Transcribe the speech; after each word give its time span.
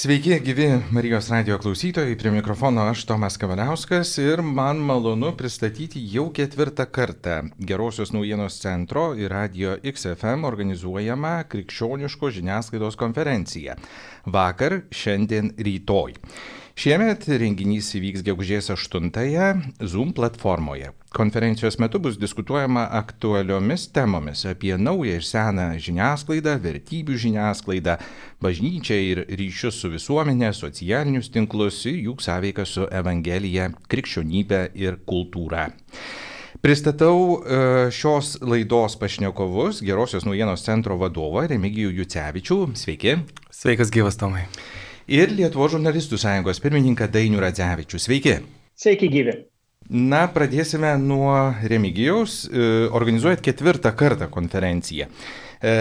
Sveiki, 0.00 0.38
gyvi 0.40 0.78
Marijos 0.90 1.26
radio 1.28 1.58
klausytojai, 1.60 2.14
prie 2.16 2.30
mikrofono 2.32 2.86
aš 2.88 3.02
Tomas 3.04 3.34
Kavaliauskas 3.36 4.14
ir 4.18 4.40
man 4.40 4.78
malonu 4.80 5.34
pristatyti 5.36 6.00
jau 6.14 6.30
ketvirtą 6.32 6.86
kartą 6.88 7.34
Gerosios 7.58 8.14
naujienos 8.16 8.56
centro 8.62 9.10
ir 9.12 9.28
radio 9.28 9.74
XFM 9.84 10.48
organizuojamą 10.48 11.34
krikščioniško 11.52 12.32
žiniasklaidos 12.38 12.96
konferenciją. 12.96 13.76
Vakar, 14.24 14.78
šiandien, 14.88 15.52
rytoj. 15.68 16.16
Šiemet 16.80 17.26
renginys 17.28 17.90
įvyks 17.98 18.22
gegužės 18.24 18.70
8-ąją 18.72 19.48
Zoom 19.84 20.14
platformoje. 20.16 20.94
Konferencijos 21.12 21.76
metu 21.76 22.00
bus 22.00 22.16
diskutuojama 22.16 22.86
aktualiomis 22.96 23.84
temomis 23.92 24.46
apie 24.48 24.78
naują 24.80 25.18
ir 25.18 25.26
seną 25.28 25.66
žiniasklaidą, 25.76 26.56
vertybių 26.64 27.18
žiniasklaidą, 27.26 27.98
bažnyčią 28.40 29.00
ir 29.10 29.22
ryšius 29.28 29.82
su 29.82 29.92
visuomenė, 29.92 30.54
socialinius 30.56 31.28
tinklus 31.28 31.84
ir 31.84 32.00
jų 32.06 32.16
sąveiką 32.24 32.64
su 32.64 32.88
Evangelija, 32.88 33.68
krikščionybė 33.92 34.64
ir 34.80 35.02
kultūra. 35.04 35.68
Pristatau 36.64 37.42
e, 37.44 37.64
šios 37.92 38.38
laidos 38.40 38.96
pašnekovus, 38.96 39.84
Gerosios 39.84 40.24
naujienos 40.24 40.64
centro 40.64 40.96
vadovą 40.96 41.44
Remigijų 41.52 41.98
Jucevičių. 42.00 42.62
Sveiki. 42.72 43.18
Sveikas 43.52 43.92
gyvas 43.92 44.16
Tomai 44.16 44.48
ir 45.08 45.32
Lietuvo 45.32 45.68
žurnalistų 45.72 46.18
sąjungos 46.20 46.60
pirmininką 46.60 47.08
Dainių 47.12 47.40
Radzevičių. 47.44 48.00
Sveiki. 48.00 48.36
Sveiki 48.76 49.08
gyvi. 49.12 49.36
Na, 49.90 50.26
pradėsime 50.30 50.92
nuo 51.02 51.34
Remigijaus. 51.66 52.44
E, 52.46 52.66
organizuojat 52.94 53.40
ketvirtą 53.42 53.90
kartą 53.98 54.28
konferenciją. 54.30 55.08
E, 55.60 55.72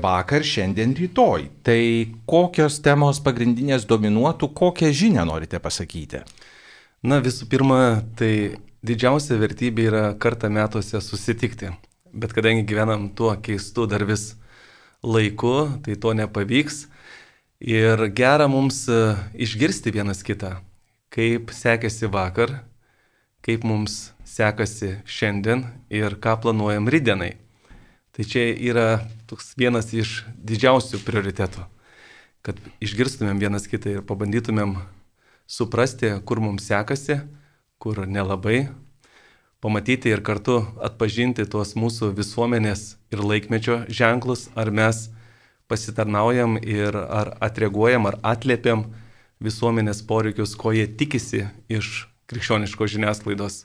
vakar, 0.00 0.42
šiandien, 0.46 0.94
rytoj. 0.96 1.48
Tai 1.66 1.80
kokios 2.26 2.80
temos 2.82 3.20
pagrindinės 3.24 3.84
dominuotų, 3.90 4.48
kokią 4.56 4.88
žinią 4.96 5.26
norite 5.28 5.60
pasakyti? 5.60 6.22
Na, 7.04 7.20
visų 7.20 7.50
pirma, 7.52 8.00
tai 8.16 8.56
didžiausia 8.80 9.36
vertybė 9.40 9.90
yra 9.90 10.04
kartą 10.16 10.48
metuose 10.48 11.02
susitikti. 11.04 11.68
Bet 12.14 12.32
kadangi 12.32 12.64
gyvenam 12.64 13.10
tuo 13.12 13.34
keistu 13.44 13.84
dar 13.90 14.06
vis 14.08 14.32
laiku, 15.04 15.68
tai 15.84 15.98
to 16.00 16.14
nepavyks. 16.16 16.86
Ir 17.62 18.08
gera 18.10 18.48
mums 18.50 18.88
e, 18.90 19.14
išgirsti 19.38 19.92
vienas 19.94 20.24
kitą, 20.26 20.56
kaip 21.14 21.52
sekėsi 21.54 22.10
vakar, 22.10 22.64
kaip 23.46 23.62
mums 23.62 24.10
sekasi 24.26 24.96
šiandien 25.06 25.62
ir 25.92 26.16
ką 26.18 26.34
planuojam 26.42 26.90
rydienai. 26.90 27.36
Tai 28.14 28.26
čia 28.26 28.50
yra 28.50 28.88
toks 29.30 29.54
vienas 29.58 29.92
iš 29.94 30.24
didžiausių 30.34 31.02
prioritetų, 31.06 31.62
kad 32.42 32.58
išgirstumėm 32.82 33.38
vienas 33.42 33.70
kitą 33.70 33.98
ir 33.98 34.04
pabandytumėm 34.06 34.76
suprasti, 35.46 36.10
kur 36.26 36.42
mums 36.42 36.66
sekasi, 36.66 37.20
kur 37.78 38.02
nelabai, 38.06 38.68
pamatyti 39.62 40.10
ir 40.10 40.22
kartu 40.26 40.60
atpažinti 40.82 41.46
tuos 41.46 41.74
mūsų 41.78 42.10
visuomenės 42.18 42.96
ir 43.14 43.22
laikmečio 43.22 43.84
ženklus, 43.88 44.48
ar 44.58 44.74
mes 44.74 45.08
pasitarnaujam 45.68 46.58
ir 46.60 46.96
ar 46.96 47.34
atreaguojam, 47.44 48.06
ar 48.10 48.18
atliepiam 48.22 48.86
visuomenės 49.44 50.02
poreikius, 50.08 50.54
ko 50.56 50.72
jie 50.72 50.86
tikisi 50.86 51.46
iš 51.68 52.06
krikščioniškos 52.30 52.94
žiniasklaidos. 52.94 53.64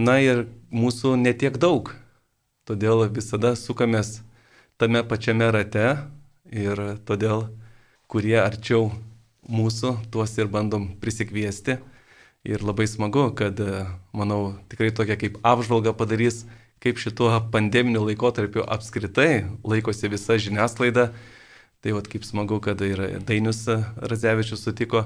Na 0.00 0.16
ir 0.22 0.46
mūsų 0.72 1.16
netiek 1.20 1.58
daug, 1.60 1.92
todėl 2.64 3.04
visada 3.12 3.52
sukamės 3.58 4.20
tame 4.80 5.02
pačiame 5.04 5.50
rate 5.52 5.86
ir 6.48 6.80
todėl, 7.04 7.48
kurie 8.10 8.38
arčiau 8.40 8.88
mūsų, 9.50 9.96
tuos 10.10 10.36
ir 10.38 10.48
bandom 10.48 10.94
prisikviesti. 11.02 11.78
Ir 12.48 12.64
labai 12.64 12.86
smagu, 12.88 13.26
kad, 13.36 13.58
manau, 14.16 14.54
tikrai 14.72 14.88
tokia 14.96 15.18
kaip 15.20 15.36
apžvalga 15.44 15.92
padarys 15.92 16.46
kaip 16.80 17.00
šituo 17.00 17.32
pandeminiu 17.52 18.06
laikotarpiu 18.06 18.64
apskritai 18.64 19.44
laikosi 19.64 20.08
visa 20.08 20.38
žiniasklaida. 20.40 21.10
Tai 21.80 21.92
vad 21.96 22.08
kaip 22.12 22.24
smagu, 22.24 22.60
kad 22.60 22.80
ir 22.84 23.20
Dainius 23.24 23.66
Razevičius 23.96 24.64
sutiko 24.64 25.04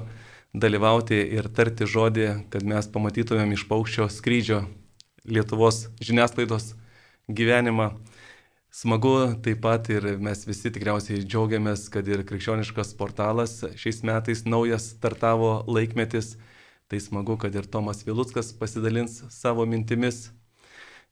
dalyvauti 0.55 1.19
ir 1.35 1.47
tarti 1.55 1.87
žodį, 1.87 2.27
kad 2.51 2.63
mes 2.67 2.87
pamatytumėm 2.91 3.53
iš 3.55 3.67
paukščio 3.69 4.07
skrydžio 4.11 4.65
Lietuvos 5.25 5.87
žiniasklaidos 6.03 6.73
gyvenimą. 7.27 7.95
Smagu 8.75 9.15
taip 9.43 9.61
pat 9.63 9.87
ir 9.89 10.17
mes 10.19 10.43
visi 10.47 10.71
tikriausiai 10.71 11.23
džiaugiamės, 11.23 11.87
kad 11.91 12.07
ir 12.11 12.25
krikščioniškas 12.27 12.91
portalas 12.99 13.61
šiais 13.79 14.03
metais 14.03 14.43
naujas 14.45 14.91
startavo 14.97 15.61
laikmetis. 15.67 16.35
Tai 16.91 16.99
smagu, 17.01 17.39
kad 17.41 17.55
ir 17.55 17.65
Tomas 17.71 18.03
Vilutskas 18.05 18.51
pasidalins 18.59 19.23
savo 19.33 19.65
mintimis 19.65 20.27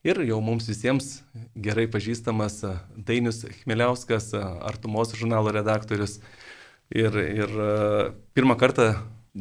Ir 0.03 0.18
jau 0.28 0.41
mums 0.44 0.66
visiems 0.68 1.22
gerai 1.56 1.86
pažįstamas 1.88 2.58
Dainius 3.08 3.46
Chmeliauskas, 3.62 4.34
Artumos 4.36 5.14
žurnalo 5.16 5.53
redaktorius. 5.56 6.18
Ir, 6.91 7.16
ir 7.16 7.53
pirmą 8.36 8.58
kartą 8.59 8.90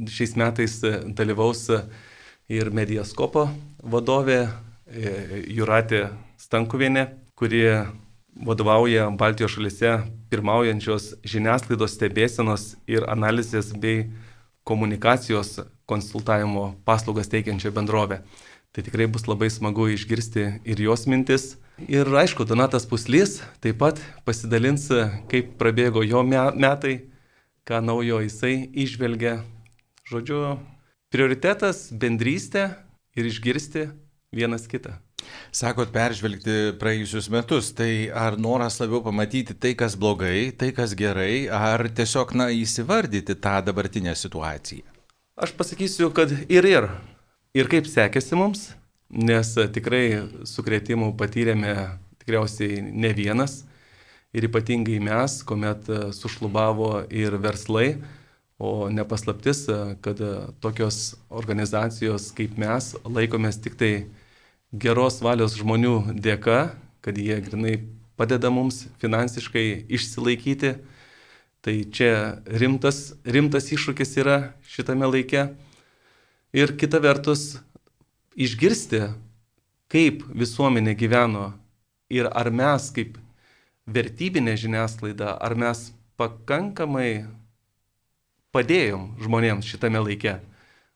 šiais 0.06 0.36
metais 0.38 0.76
dalyvaus 1.18 1.64
ir 2.46 2.70
Mediaskopo 2.70 3.48
vadovė 3.82 4.38
e, 4.46 5.42
Juratė 5.50 6.04
Stankuvienė, 6.38 7.08
kuri 7.34 7.64
vadovauja 8.46 9.08
Baltijos 9.18 9.56
šalise 9.56 9.96
pirmaujančios 10.30 11.16
žiniasklaidos 11.26 11.98
stebėsenos 11.98 12.76
ir 12.86 13.10
analizės 13.10 13.74
bei 13.74 14.06
komunikacijos 14.62 15.58
konsultavimo 15.90 16.76
paslaugas 16.86 17.34
teikiančią 17.34 17.74
bendrovę. 17.74 18.22
Tai 18.72 18.80
tikrai 18.80 19.04
bus 19.04 19.26
labai 19.28 19.50
smagu 19.52 19.84
išgirsti 19.92 20.44
ir 20.64 20.80
jos 20.80 21.04
mintis. 21.04 21.58
Ir 21.92 22.08
aišku, 22.08 22.46
Donatas 22.48 22.86
Puslys 22.88 23.42
taip 23.60 23.76
pat 23.82 24.00
pasidalins, 24.24 24.86
kaip 25.28 25.50
prabėgo 25.60 26.00
jo 26.06 26.22
metai, 26.24 26.94
ką 27.68 27.82
naujo 27.84 28.22
jisai 28.24 28.70
išvelgia. 28.72 29.42
Žodžiu, 30.08 30.56
prioritetas- 31.12 31.90
bendrystė 32.00 32.70
ir 33.12 33.28
išgirsti 33.28 33.90
vienas 34.32 34.64
kitą. 34.64 34.96
Sakot, 35.52 35.92
peržvelgti 35.92 36.72
praėjusius 36.80 37.28
metus, 37.28 37.74
tai 37.76 38.08
ar 38.08 38.38
noras 38.40 38.80
labiau 38.80 39.04
pamatyti 39.04 39.52
tai, 39.52 39.74
kas 39.74 39.96
blogai, 39.96 40.50
tai, 40.56 40.72
kas 40.72 40.94
gerai, 40.94 41.48
ar 41.48 41.88
tiesiog, 41.92 42.34
na, 42.34 42.48
įsivardyti 42.48 43.36
tą 43.36 43.60
dabartinę 43.68 44.16
situaciją? 44.16 44.88
Aš 45.36 45.52
pasakysiu, 45.52 46.10
kad 46.12 46.32
ir 46.48 46.64
ir 46.64 46.88
ir 47.56 47.68
kaip 47.68 47.88
sekėsi 47.88 48.36
mums, 48.38 48.70
nes 49.12 49.52
tikrai 49.74 50.24
sukretimų 50.48 51.12
patyrėme 51.20 51.74
tikriausiai 52.22 52.80
ne 52.80 53.12
vienas 53.12 53.62
ir 54.32 54.46
ypatingai 54.48 54.96
mes, 55.04 55.42
kuomet 55.44 55.88
sušlubavo 56.16 57.04
ir 57.12 57.36
verslai, 57.42 57.96
o 58.62 58.88
nepaslaptis, 58.88 59.66
kad 60.04 60.20
tokios 60.62 61.16
organizacijos 61.28 62.30
kaip 62.36 62.54
mes 62.60 62.92
laikomės 63.04 63.58
tik 63.60 63.74
tai 63.76 63.92
geros 64.72 65.18
valios 65.20 65.56
žmonių 65.58 66.14
dėka, 66.14 66.70
kad 67.02 67.18
jie 67.18 67.40
grinai 67.42 67.74
padeda 68.16 68.52
mums 68.54 68.86
finansiškai 69.02 69.66
išsilaikyti. 69.90 70.76
Tai 71.62 71.74
čia 71.94 72.38
rimtas, 72.46 73.12
rimtas 73.26 73.68
iššūkis 73.74 74.16
yra 74.22 74.38
šitame 74.66 75.10
laike. 75.10 75.50
Ir 76.52 76.74
kita 76.76 76.98
vertus, 77.00 77.62
išgirsti, 78.36 79.06
kaip 79.88 80.20
visuomenė 80.36 80.92
gyveno 81.00 81.46
ir 82.12 82.28
ar 82.28 82.50
mes 82.52 82.90
kaip 82.92 83.16
vertybinė 83.88 84.58
žiniasklaida, 84.60 85.32
ar 85.40 85.56
mes 85.56 85.86
pakankamai 86.20 87.24
padėjom 88.52 89.14
žmonėms 89.24 89.72
šitame 89.72 90.04
laike, 90.04 90.36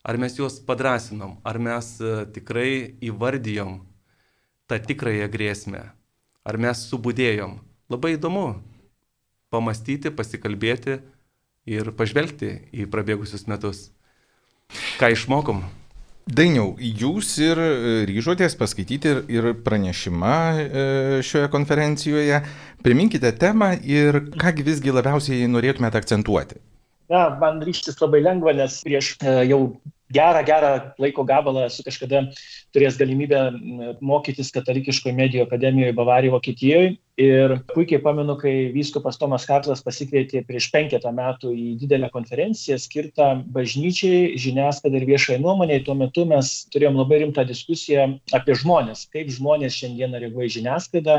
ar 0.04 0.20
mes 0.20 0.36
juos 0.36 0.60
padrasinom, 0.60 1.38
ar 1.40 1.56
mes 1.56 1.88
e, 2.04 2.12
tikrai 2.36 2.98
įvardijom 3.08 3.80
tą 4.68 4.76
tikrąją 4.76 5.32
grėsmę, 5.32 5.82
ar 6.44 6.60
mes 6.60 6.84
subudėjom. 6.92 7.62
Labai 7.88 8.18
įdomu 8.18 8.60
pamastyti, 9.48 10.12
pasikalbėti 10.12 11.00
ir 11.64 11.94
pažvelgti 11.96 12.58
į 12.76 12.90
prabėgusius 12.92 13.48
metus. 13.48 13.86
Ką 14.96 15.10
išmokom? 15.12 15.58
Dainiau, 16.26 16.70
jūs 16.80 17.34
ir 17.44 17.58
e, 17.60 17.72
ryžotės 18.08 18.56
paskaityti 18.58 19.10
ir, 19.12 19.18
ir 19.30 19.48
pranešimą 19.66 20.36
e, 20.56 20.84
šioje 21.22 21.50
konferencijoje. 21.52 22.38
Priminkite 22.82 23.30
temą 23.36 23.74
ir 23.84 24.22
kągi 24.40 24.64
visgi 24.66 24.94
labiausiai 24.96 25.50
norėtumėte 25.52 26.00
akcentuoti. 26.00 26.58
Na, 27.12 27.28
man 27.38 27.60
ryštis 27.62 28.00
labai 28.00 28.22
lengva, 28.24 28.56
nes 28.56 28.80
prieš 28.88 29.12
e, 29.20 29.36
jau 29.52 29.60
gerą, 30.16 30.42
gerą 30.48 30.72
laiko 31.04 31.26
gabalą 31.28 31.68
esu 31.68 31.84
kažkada 31.86 32.24
turėjęs 32.74 32.98
galimybę 32.98 33.42
mokytis 34.00 34.50
katalikiškoje 34.56 35.14
medijų 35.20 35.44
akademijoje 35.44 35.94
Bavarijoje, 36.00 36.34
Vokietijoje. 36.38 36.96
Ir 37.16 37.54
puikiai 37.70 38.02
pamenu, 38.04 38.34
kai 38.36 38.68
vyskupas 38.74 39.16
Tomas 39.16 39.46
Karlas 39.48 39.80
pasikvietė 39.80 40.42
prieš 40.44 40.66
penketą 40.74 41.08
metų 41.16 41.48
į 41.56 41.70
didelę 41.80 42.10
konferenciją 42.12 42.76
skirtą 42.76 43.28
bažnyčiai, 43.54 44.34
žiniasklaidai 44.36 45.00
ir 45.00 45.06
viešai 45.08 45.38
nuomoniai. 45.40 45.80
Tuo 45.86 45.96
metu 45.96 46.26
mes 46.28 46.50
turėjom 46.74 46.98
labai 47.00 47.22
rimtą 47.22 47.46
diskusiją 47.48 48.04
apie 48.36 48.58
žmonės, 48.60 49.06
kaip 49.16 49.32
žmonės 49.32 49.78
šiandieną 49.80 50.20
reaguoja 50.26 50.50
į 50.50 50.54
žiniasklaidą 50.58 51.16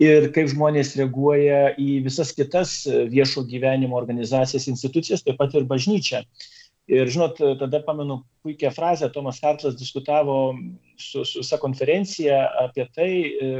ir 0.00 0.30
kaip 0.32 0.48
žmonės 0.54 0.94
reaguoja 0.96 1.74
į 1.76 1.98
visas 2.06 2.32
kitas 2.32 2.78
viešo 3.12 3.44
gyvenimo 3.52 4.00
organizacijas, 4.00 4.70
institucijas, 4.72 5.26
taip 5.26 5.36
pat 5.36 5.52
ir 5.60 5.68
bažnyčią. 5.68 6.24
Ir 6.88 7.10
žinot, 7.12 7.36
tada 7.60 7.82
pamenu 7.84 8.22
puikią 8.42 8.70
frazę, 8.72 9.10
Tomas 9.12 9.40
Hartlas 9.42 9.74
diskutavo 9.76 10.56
su, 10.96 11.24
su 11.24 11.42
visa 11.42 11.58
konferencija 11.60 12.38
apie 12.62 12.86
tai, 12.96 13.08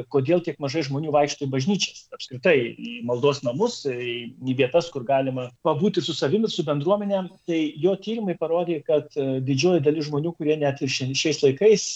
kodėl 0.09 0.41
tiek 0.45 0.57
mažai 0.63 0.81
žmonių 0.87 1.13
vaikšto 1.13 1.45
į 1.45 1.51
bažnyčias, 1.53 2.07
apskritai 2.15 2.57
į 2.73 2.95
maldos 3.07 3.43
namus, 3.45 3.83
į, 3.85 4.15
į 4.33 4.55
vietas, 4.59 4.89
kur 4.95 5.05
galima 5.05 5.49
pabūti 5.67 6.01
su 6.05 6.17
savimi, 6.17 6.49
su 6.49 6.65
bendruomenė. 6.65 7.21
Tai 7.51 7.59
jo 7.83 7.95
tyrimai 8.01 8.39
parodė, 8.41 8.79
kad 8.87 9.13
didžioji 9.45 9.85
dalis 9.85 10.09
žmonių, 10.09 10.33
kurie 10.39 10.57
net 10.63 10.81
ir 10.81 10.89
šiais 10.89 11.43
laikais 11.45 11.87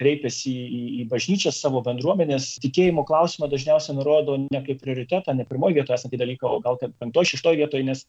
kreipiasi 0.00 0.54
į, 0.54 0.82
į 1.02 1.08
bažnyčią 1.12 1.52
savo 1.52 1.84
bendruomenės, 1.84 2.54
tikėjimo 2.64 3.04
klausimą 3.08 3.50
dažniausiai 3.52 3.98
nurodo 3.98 4.40
ne 4.46 4.64
kaip 4.64 4.80
prioritetą, 4.80 5.36
ne 5.36 5.44
pirmoji 5.48 5.82
vietoje 5.82 6.00
esantį 6.00 6.24
dalyką, 6.24 6.48
o 6.48 6.64
gal 6.64 6.80
kaip 6.80 6.96
penktoji, 6.96 7.34
šeštoji 7.34 7.60
vietoje, 7.60 7.86
nes 7.92 8.06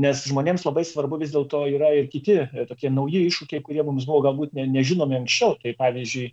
nes 0.00 0.24
žmonėms 0.26 0.64
labai 0.66 0.82
svarbu 0.86 1.20
vis 1.20 1.32
dėlto 1.34 1.64
yra 1.70 1.92
ir 1.94 2.08
kiti 2.10 2.40
e, 2.42 2.66
tokie 2.68 2.90
nauji 2.90 3.26
iššūkiai, 3.28 3.62
kurie 3.62 3.84
mums 3.86 4.06
buvo 4.08 4.24
galbūt 4.26 4.54
ne, 4.58 4.66
nežinomi 4.70 5.20
anksčiau. 5.20 5.54
Tai 5.62 5.74
pavyzdžiui, 5.78 6.32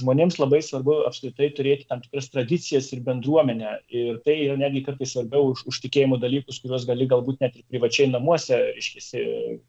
žmonėms 0.00 0.38
labai 0.40 0.62
svarbu 0.64 1.02
apskritai 1.08 1.50
turėti 1.56 1.86
tam 1.90 2.00
tikras 2.04 2.30
tradicijas 2.32 2.88
ir 2.96 3.02
bendruomenę. 3.04 3.74
Ir 3.92 4.22
tai 4.24 4.38
yra 4.46 4.56
netgi 4.60 4.84
kartais 4.86 5.12
svarbiau 5.12 5.52
už, 5.52 5.66
už 5.68 5.82
tikėjimo 5.84 6.16
dalykus, 6.22 6.62
kuriuos 6.62 6.86
gali 6.88 7.08
galbūt 7.10 7.44
net 7.44 7.58
ir 7.60 7.66
privačiai 7.68 8.08
namuose, 8.12 8.58
iškisi, 8.80 9.26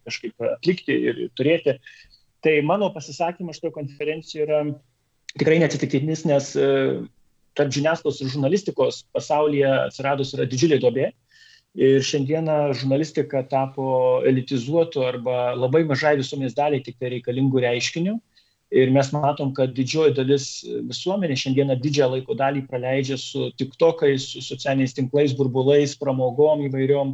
kažkaip 0.08 0.48
atlikti 0.54 0.96
ir 1.12 1.22
turėti. 1.36 1.78
Tai 2.44 2.56
mano 2.68 2.90
pasisakymas 2.96 3.60
šitoje 3.60 3.76
konferencijoje 3.76 4.48
yra 4.48 4.64
tikrai 5.40 5.60
neatsitiktinis, 5.62 6.24
nes 6.30 6.54
e, 6.60 6.70
tarp 7.58 7.76
žiniasklaidos 7.76 8.22
ir 8.22 8.32
žurnalistikos 8.34 9.04
pasaulyje 9.16 9.70
atsiradus 9.90 10.34
yra 10.38 10.48
didžiulė 10.50 10.80
duobė. 10.84 11.12
Ir 11.74 12.04
šiandieną 12.06 12.74
žurnalistika 12.78 13.42
tapo 13.50 14.22
elitizuotu 14.30 15.02
arba 15.08 15.56
labai 15.58 15.82
mažai 15.90 16.14
visuomenės 16.20 16.54
daliai 16.58 16.84
tik 16.86 17.00
tai 17.00 17.16
reikalingų 17.16 17.64
reiškinių. 17.66 18.20
Ir 18.74 18.90
mes 18.94 19.10
matom, 19.14 19.52
kad 19.54 19.74
didžioji 19.78 20.16
dalis 20.18 20.46
visuomenė 20.66 21.36
šiandieną 21.38 21.78
didžiąją 21.82 22.12
laiko 22.16 22.38
dalį 22.38 22.64
praleidžia 22.70 23.18
su 23.22 23.52
tiktokais, 23.62 24.26
su 24.34 24.42
socialiniais 24.42 24.96
tinklais, 24.98 25.34
burbulais, 25.38 25.94
pramogom 25.98 26.64
įvairiom, 26.66 27.12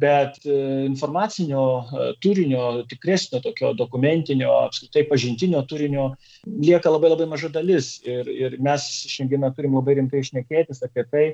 bet 0.00 0.38
e, 0.44 0.54
informacinio 0.88 1.64
e, 1.84 2.06
turinio, 2.24 2.62
tikresnio 2.88 3.42
tokio 3.44 3.74
dokumentinio, 3.76 4.50
apskritai 4.64 5.04
pažintinio 5.10 5.60
turinio 5.68 6.06
lieka 6.48 6.92
labai 6.92 7.12
labai 7.12 7.28
maža 7.30 7.52
dalis. 7.52 7.98
Ir, 8.08 8.28
ir 8.28 8.56
mes 8.64 8.88
šiandieną 9.12 9.52
turim 9.56 9.76
labai 9.76 9.98
rimtai 10.00 10.24
išnekėtis 10.24 10.82
apie 10.88 11.04
tai, 11.12 11.26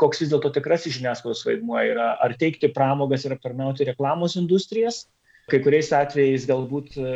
koks 0.00 0.22
vis 0.22 0.32
dėlto 0.32 0.50
tikrasis 0.54 0.96
žiniasklaidos 0.98 1.44
vaidmuo 1.46 1.78
yra, 1.82 2.14
ar 2.22 2.34
teikti 2.40 2.72
pramogas 2.74 3.26
ir 3.26 3.36
aptarnauti 3.36 3.86
reklamos 3.88 4.38
industrijas. 4.40 5.04
Kai 5.46 5.60
kuriais 5.62 5.92
atvejais 5.94 6.42
galbūt, 6.48 6.96
e, 6.98 7.10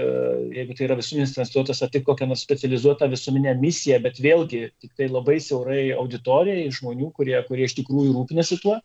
jeigu 0.55 0.75
tai 0.79 0.85
yra 0.87 0.97
visuminis 1.01 1.33
transliuotas, 1.35 1.81
atlik 1.83 2.05
kokią 2.07 2.29
nors 2.31 2.45
specializuotą 2.47 3.09
visuomenę 3.11 3.57
misiją, 3.59 3.97
bet 4.05 4.21
vėlgi 4.23 4.61
tik 4.79 4.93
tai 4.95 5.09
labai 5.11 5.41
siaurai 5.43 5.89
auditorijai, 5.99 6.69
žmonių, 6.77 7.09
kurie, 7.17 7.35
kurie 7.49 7.67
iš 7.67 7.75
tikrųjų 7.81 8.13
rūpinasi 8.15 8.61
tuo. 8.63 8.77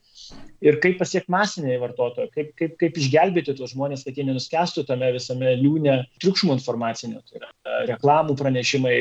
Ir 0.66 0.80
kaip 0.82 0.98
pasiekti 0.98 1.30
masiniai 1.30 1.78
vartotojai, 1.84 2.32
kaip, 2.34 2.50
kaip, 2.58 2.74
kaip 2.82 2.98
išgelbėti 2.98 3.54
tuos 3.60 3.76
žmonės, 3.76 4.08
kad 4.08 4.18
jie 4.18 4.26
nenuskestų 4.26 4.88
tame 4.90 5.12
visame 5.14 5.54
liūne 5.62 6.00
triukšmo 6.26 6.58
informacinio. 6.58 7.22
Tai 7.30 7.44
yra 7.44 7.54
e, 7.54 7.78
reklamų 7.92 8.40
pranešimai, 8.42 8.98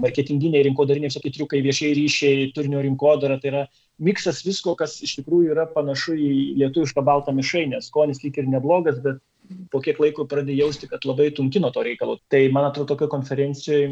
marketinginiai, 0.00 0.64
rinkodariniai 0.70 1.12
visokie 1.12 1.36
triukai, 1.36 1.60
viešieji 1.68 2.00
ryšiai, 2.00 2.50
turinio 2.56 2.80
rinkodara. 2.88 3.36
Tai 3.44 3.52
yra 3.52 3.66
miksas 4.02 4.42
visko, 4.46 4.74
kas 4.78 4.98
iš 5.04 5.18
tikrųjų 5.20 5.54
yra 5.54 5.66
panašu 5.70 6.16
į 6.18 6.32
lietuvišką 6.62 7.04
baltą 7.06 7.34
mišrainę. 7.36 7.80
Skonis 7.84 8.22
lyg 8.24 8.38
ir 8.40 8.50
neblogas, 8.50 8.98
bet 9.04 9.20
po 9.72 9.80
kiek 9.84 9.98
laiko 10.00 10.24
pradėjau 10.28 10.68
jausti, 10.68 10.88
kad 10.90 11.04
labai 11.08 11.28
tunkino 11.36 11.70
to 11.74 11.82
reikalo. 11.84 12.16
Tai 12.32 12.40
man 12.54 12.66
atrodo, 12.68 12.92
tokio 12.92 13.08
konferencijoje 13.12 13.88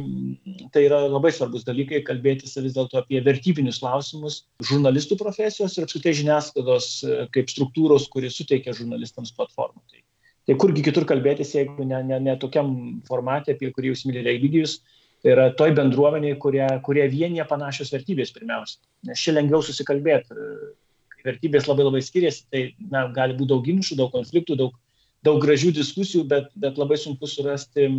tai 0.75 0.85
yra 0.87 1.03
labai 1.07 1.33
svarbus 1.35 1.67
dalykai 1.67 2.03
kalbėtis 2.07 2.57
vis 2.61 2.77
dėlto 2.77 3.01
apie 3.01 3.21
vertybinius 3.25 3.81
klausimus 3.83 4.45
žurnalistų 4.71 5.19
profesijos 5.21 5.77
ir 5.77 5.87
apskritai 5.87 6.15
žiniasklaidos 6.21 6.93
kaip 7.35 7.53
struktūros, 7.53 8.09
kuri 8.12 8.31
suteikia 8.33 8.77
žurnalistams 8.77 9.35
platformą. 9.37 9.83
Tai, 9.91 10.05
tai 10.49 10.59
kurgi 10.61 10.87
kitur 10.87 11.07
kalbėtis, 11.09 11.55
jeigu 11.59 11.87
ne, 11.89 12.03
ne, 12.07 12.23
ne 12.31 12.39
tokiam 12.41 12.73
formatė, 13.09 13.57
apie 13.57 13.73
kurį 13.75 13.95
jūs 13.95 14.07
mylite 14.09 14.33
Egidijus, 14.37 14.81
Tai 15.21 15.33
yra 15.35 15.49
toj 15.57 15.75
bendruomeniai, 15.77 16.39
kurie, 16.41 16.65
kurie 16.85 17.05
vienyje 17.13 17.45
panašios 17.49 17.93
vertybės 17.93 18.33
pirmiausia. 18.33 18.79
Nes 19.09 19.21
čia 19.21 19.35
lengviau 19.37 19.61
susikalbėti. 19.65 20.37
Kai 21.13 21.27
vertybės 21.27 21.69
labai 21.69 21.85
labai 21.85 22.01
skiriasi, 22.05 22.47
tai 22.53 22.63
na, 22.93 23.05
gali 23.13 23.37
būti 23.37 23.51
daug 23.53 23.67
ginčių, 23.67 23.99
daug 23.99 24.15
konfliktų, 24.15 24.57
daug, 24.57 24.79
daug 25.27 25.43
gražių 25.43 25.75
diskusijų, 25.77 26.25
bet, 26.31 26.49
bet 26.57 26.81
labai 26.81 26.97
sunku 27.01 27.29
surasti 27.29 27.91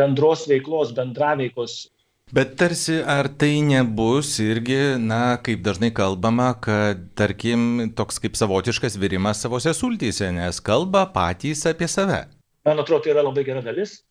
bendros 0.00 0.46
veiklos, 0.48 0.94
bendraveikos 0.96 1.82
Bet 2.28 2.58
tarsi 2.60 2.98
ar 3.08 3.24
tai 3.40 3.62
nebus 3.64 4.34
irgi, 4.44 4.98
na, 5.00 5.38
kaip 5.40 5.62
dažnai 5.64 5.88
kalbama, 5.96 6.50
kad, 6.60 7.06
tarkim, 7.16 7.86
toks 7.96 8.20
kaip 8.20 8.36
savotiškas 8.36 8.98
virimas 9.00 9.40
savose 9.40 9.72
sultyse, 9.72 10.28
nes 10.36 10.60
kalba 10.60 11.06
patys 11.14 11.64
apie 11.70 11.88
save. 11.88 12.26
Man 12.68 12.82
atrodo, 12.84 13.06
tai 13.06 13.14
yra 13.14 13.24
labai 13.24 13.46
gera 13.48 13.62
dalis. 13.64 14.02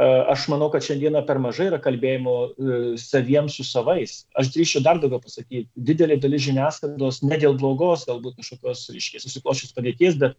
Aš 0.00 0.46
manau, 0.48 0.70
kad 0.72 0.84
šiandieną 0.86 1.20
per 1.28 1.36
mažai 1.42 1.66
yra 1.68 1.76
kalbėjimo 1.82 2.34
e, 2.48 2.76
saviems 3.00 3.58
su 3.58 3.66
savais. 3.68 4.22
Aš 4.40 4.48
drįšiu 4.54 4.80
dar 4.86 4.96
daugiau 5.02 5.20
pasakyti. 5.20 5.66
Didelė 5.76 6.16
dalis 6.22 6.46
žiniasklaidos, 6.46 7.20
ne 7.26 7.36
dėl 7.42 7.58
blogos, 7.60 8.06
galbūt 8.08 8.38
kažkokios, 8.38 8.86
reiškia, 8.94 9.20
susiklošius 9.20 9.76
padėties, 9.76 10.16
bet 10.22 10.38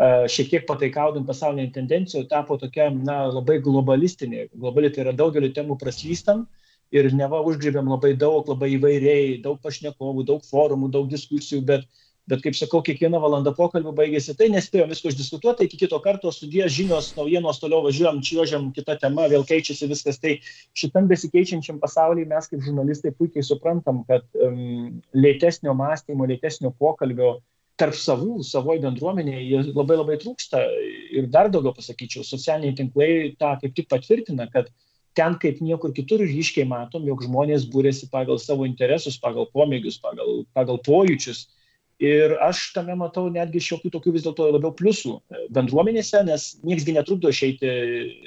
šiek 0.00 0.48
tiek 0.50 0.66
pataikaudant 0.68 1.26
pasauliniai 1.28 1.72
tendencijų, 1.74 2.24
tapo 2.30 2.56
tokia, 2.56 2.88
na, 2.90 3.26
labai 3.28 3.58
globalistinė. 3.60 4.48
Globali 4.54 4.90
tai 4.90 5.04
yra 5.04 5.12
daugelį 5.16 5.52
temų 5.56 5.76
praslystam 5.80 6.46
ir 6.90 7.10
neva 7.14 7.42
užgrėbėm 7.46 7.90
labai 7.90 8.14
daug, 8.18 8.48
labai 8.48 8.72
įvairiai, 8.78 9.40
daug 9.42 9.60
pašnekovų, 9.62 10.24
daug 10.30 10.46
forumų, 10.46 10.90
daug 10.94 11.10
diskusijų, 11.10 11.60
bet 11.66 11.84
Bet 12.30 12.44
kaip 12.44 12.54
sakau, 12.54 12.78
kiekviena 12.86 13.18
valanda 13.18 13.50
pokalbio 13.56 13.90
baigėsi, 13.96 14.36
tai 14.38 14.46
nespėjom 14.52 14.92
visko 14.92 15.10
išdiskutuoti, 15.10 15.66
iki 15.66 15.80
kito 15.80 15.98
karto 16.04 16.30
sudės 16.30 16.70
žinios, 16.76 17.08
naujienos, 17.16 17.58
toliau 17.58 17.82
važiuojam, 17.82 18.20
čiuožiam, 18.22 18.68
kita 18.76 18.94
tema, 19.02 19.26
vėl 19.32 19.42
keičiasi 19.48 19.88
viskas. 19.90 20.20
Tai 20.22 20.36
šitam 20.78 21.08
besikeičiančiam 21.10 21.80
pasaulyje 21.82 22.30
mes 22.30 22.46
kaip 22.52 22.62
žurnalistai 22.68 23.14
puikiai 23.18 23.42
suprantam, 23.46 24.04
kad 24.06 24.22
um, 24.46 25.00
lėtesnio 25.16 25.74
mąstymo, 25.74 26.30
lėtesnio 26.30 26.70
pokalbio 26.78 27.40
tarp 27.80 27.98
savų, 27.98 28.44
savoje 28.46 28.84
bendruomenėje 28.84 29.66
labai 29.72 29.98
labai 29.98 30.22
trūksta. 30.22 30.62
Ir 31.10 31.26
dar 31.34 31.50
daugiau 31.50 31.74
pasakyčiau, 31.74 32.22
socialiniai 32.26 32.78
tinklai 32.78 33.12
tą 33.40 33.56
kaip 33.62 33.74
tik 33.74 33.90
patvirtina, 33.90 34.46
kad 34.54 34.70
ten 35.18 35.34
kaip 35.42 35.58
niekur 35.64 35.90
kitur 35.96 36.22
ryškiai 36.22 36.68
matom, 36.68 37.08
jog 37.10 37.24
žmonės 37.26 37.66
būrėsi 37.72 38.06
pagal 38.12 38.38
savo 38.38 38.68
interesus, 38.68 39.18
pagal 39.18 39.50
pomėgius, 39.50 39.98
pagal, 39.98 40.44
pagal 40.54 40.78
pojūčius 40.86 41.48
Ir 42.00 42.32
aš 42.40 42.70
tame 42.72 42.94
matau 42.96 43.26
netgi 43.28 43.60
šiokių 43.60 43.90
tokių 43.92 44.14
vis 44.14 44.24
dėlto 44.24 44.46
labiau 44.54 44.72
pliusų 44.76 45.18
e, 45.18 45.40
bendruomenėse, 45.52 46.22
nes 46.24 46.46
nieksgi 46.64 46.94
netrukdo 46.96 47.28
išeiti 47.28 47.72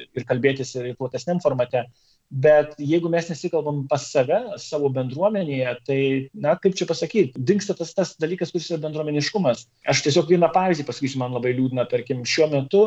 ir 0.06 0.26
kalbėtis 0.30 0.76
ir 0.78 0.92
platesniam 1.00 1.42
formate. 1.42 1.88
Bet 2.34 2.78
jeigu 2.82 3.10
mes 3.14 3.28
nesikalbam 3.30 3.84
pas 3.90 4.06
save, 4.10 4.38
savo 4.62 4.90
bendruomenėje, 4.94 5.74
tai, 5.90 6.00
na, 6.34 6.54
kaip 6.62 6.78
čia 6.78 6.88
pasakyti, 6.90 7.42
dinksta 7.50 7.76
tas, 7.78 7.92
tas 7.98 8.14
dalykas, 8.22 8.54
kuris 8.54 8.70
yra 8.72 8.80
bendruomeniškumas. 8.86 9.66
Aš 9.90 10.06
tiesiog 10.06 10.30
vieną 10.30 10.50
pavyzdį 10.54 10.86
pasakysiu, 10.88 11.22
man 11.22 11.34
labai 11.38 11.56
liūdna, 11.58 11.86
tarkim, 11.90 12.24
šiuo 12.30 12.50
metu 12.54 12.84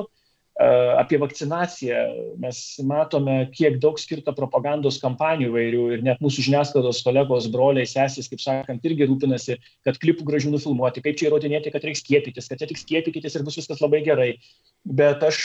apie 0.57 1.19
vakcinaciją. 1.21 1.97
Mes 2.41 2.61
matome, 2.85 3.35
kiek 3.53 3.77
daug 3.81 3.99
skirta 4.01 4.33
propagandos 4.37 4.97
kampanijų 5.03 5.53
vairių 5.53 5.83
ir 5.97 6.05
net 6.07 6.23
mūsų 6.25 6.47
žiniasklaidos 6.47 7.03
kolegos, 7.05 7.49
broliai, 7.53 7.85
sesės, 7.89 8.31
kaip 8.33 8.41
sakant, 8.41 8.85
irgi 8.89 9.09
rūpinasi, 9.11 9.59
kad 9.85 10.01
klipų 10.01 10.25
gražių 10.25 10.55
nufilmuoti, 10.55 11.03
kaip 11.05 11.19
čia 11.21 11.29
įrodinėti, 11.29 11.73
kad 11.75 11.85
reikia 11.85 12.01
skiepytis, 12.01 12.49
kad 12.49 12.63
čia 12.63 12.71
tik 12.71 12.81
skiepykitės 12.81 13.37
ir 13.37 13.45
bus 13.45 13.59
viskas 13.61 13.83
labai 13.85 14.01
gerai. 14.07 14.31
Bet 14.87 15.21
aš 15.27 15.43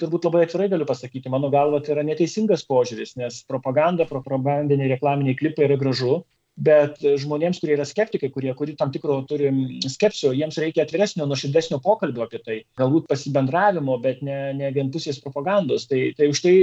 turbūt 0.00 0.28
labai 0.28 0.44
atvirai 0.44 0.68
galiu 0.72 0.88
pasakyti, 0.88 1.32
mano 1.32 1.48
galva 1.52 1.80
tai 1.80 1.94
yra 1.96 2.04
neteisingas 2.04 2.66
požiūris, 2.68 3.16
nes 3.16 3.40
propaganda, 3.48 4.04
propagandiniai 4.04 4.92
reklaminiai 4.92 5.38
klipai 5.40 5.70
yra 5.70 5.80
gražu, 5.80 6.20
bet 6.60 7.00
žmonėms, 7.00 7.60
kurie 7.62 7.74
yra 7.76 7.86
skeptikai, 7.88 8.30
kurie, 8.34 8.52
kurie 8.58 8.76
tam 8.78 8.92
tikro 8.92 9.20
turi 9.28 9.50
skepsio, 9.88 10.34
jiems 10.36 10.58
reikia 10.60 10.84
atviresnio, 10.84 11.26
nuoširdesnio 11.28 11.80
pokalbio 11.84 12.26
apie 12.26 12.40
tai, 12.44 12.58
galbūt 12.80 13.08
pasibendravimo, 13.10 13.96
bet 14.04 14.20
ne, 14.26 14.40
ne 14.58 14.72
vienpusės 14.76 15.22
propagandos. 15.24 15.88
Tai, 15.90 16.02
tai 16.18 16.28
už 16.32 16.42
tai 16.44 16.54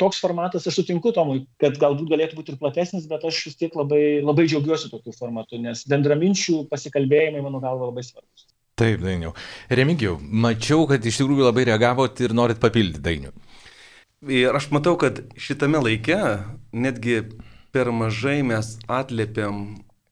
toks 0.00 0.20
formatas, 0.22 0.66
aš 0.66 0.80
sutinku 0.80 1.12
Tomui, 1.14 1.44
kad 1.60 1.76
galbūt 1.80 2.10
galėtų 2.12 2.38
būti 2.38 2.54
ir 2.54 2.60
platesnis, 2.60 3.08
bet 3.10 3.26
aš 3.26 3.42
vis 3.50 3.58
tiek 3.60 3.74
labai, 3.76 4.22
labai 4.24 4.46
džiaugiuosi 4.48 4.90
tokiu 4.92 5.14
formatu, 5.16 5.60
nes 5.60 5.84
bendraminčių 5.90 6.64
pasikalbėjimai, 6.70 7.42
mano 7.44 7.60
galva, 7.62 7.90
labai 7.90 8.06
svarbus. 8.06 8.46
Taip, 8.80 9.04
Dainiau. 9.04 9.34
Remigijau, 9.70 10.16
mačiau, 10.18 10.88
kad 10.90 11.04
iš 11.06 11.20
tikrųjų 11.20 11.46
labai 11.46 11.66
reagavot 11.68 12.22
ir 12.24 12.34
norit 12.34 12.58
papildyti 12.62 13.04
Dainių. 13.04 13.34
Ir 14.34 14.56
aš 14.56 14.70
matau, 14.72 14.96
kad 14.98 15.20
šitame 15.38 15.82
laike 15.84 16.16
netgi 16.72 17.20
per 17.74 17.90
mažai 17.90 18.38
mes 18.46 18.76
atlėpiam 18.86 19.64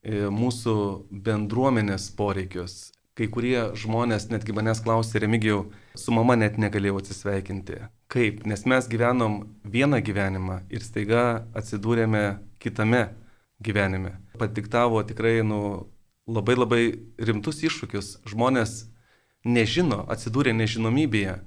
e, 0.03 0.25
mūsų 0.27 0.75
bendruomenės 1.23 2.09
poreikius. 2.17 2.91
Kai 3.15 3.29
kurie 3.31 3.69
žmonės 3.77 4.27
netgi 4.31 4.55
manęs 4.57 4.81
klausė, 4.83 5.21
Remigijau, 5.21 5.67
su 5.95 6.11
mama 6.11 6.35
net 6.35 6.57
negalėjau 6.59 6.97
atsisveikinti. 6.99 7.83
Kaip? 8.11 8.41
Nes 8.49 8.65
mes 8.67 8.89
gyvenom 8.89 9.43
vieną 9.63 10.01
gyvenimą 10.03 10.63
ir 10.73 10.83
staiga 10.83 11.45
atsidūrėme 11.55 12.23
kitame 12.59 13.05
gyvenime. 13.63 14.17
Padiktavo 14.41 14.99
tikrai, 15.07 15.37
nu, 15.45 15.61
labai 16.27 16.57
labai 16.57 16.83
rimtus 17.21 17.61
iššūkius. 17.63 18.17
Žmonės 18.27 18.89
nežino, 19.45 20.01
atsidūrė 20.11 20.55
nežinomybėje, 20.57 21.37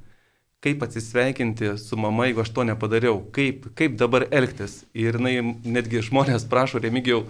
kaip 0.67 0.83
atsisveikinti 0.83 1.77
su 1.79 1.97
mama, 1.97 2.25
jeigu 2.27 2.43
aš 2.43 2.51
to 2.51 2.65
nepadariau, 2.67 3.21
kaip, 3.31 3.69
kaip 3.79 3.95
dabar 4.01 4.25
elgtis. 4.35 4.81
Ir 4.99 5.15
jinai 5.15 5.55
netgi 5.63 6.03
žmonės 6.03 6.49
prašo, 6.51 6.81
remigijau, 6.83 7.21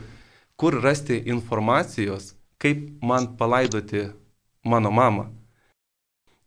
kur 0.57 0.79
rasti 0.81 1.19
informacijos, 1.29 2.31
kaip 2.57 2.87
man 3.05 3.35
palaidoti 3.37 4.07
mano 4.65 4.89
mamą. 4.89 5.27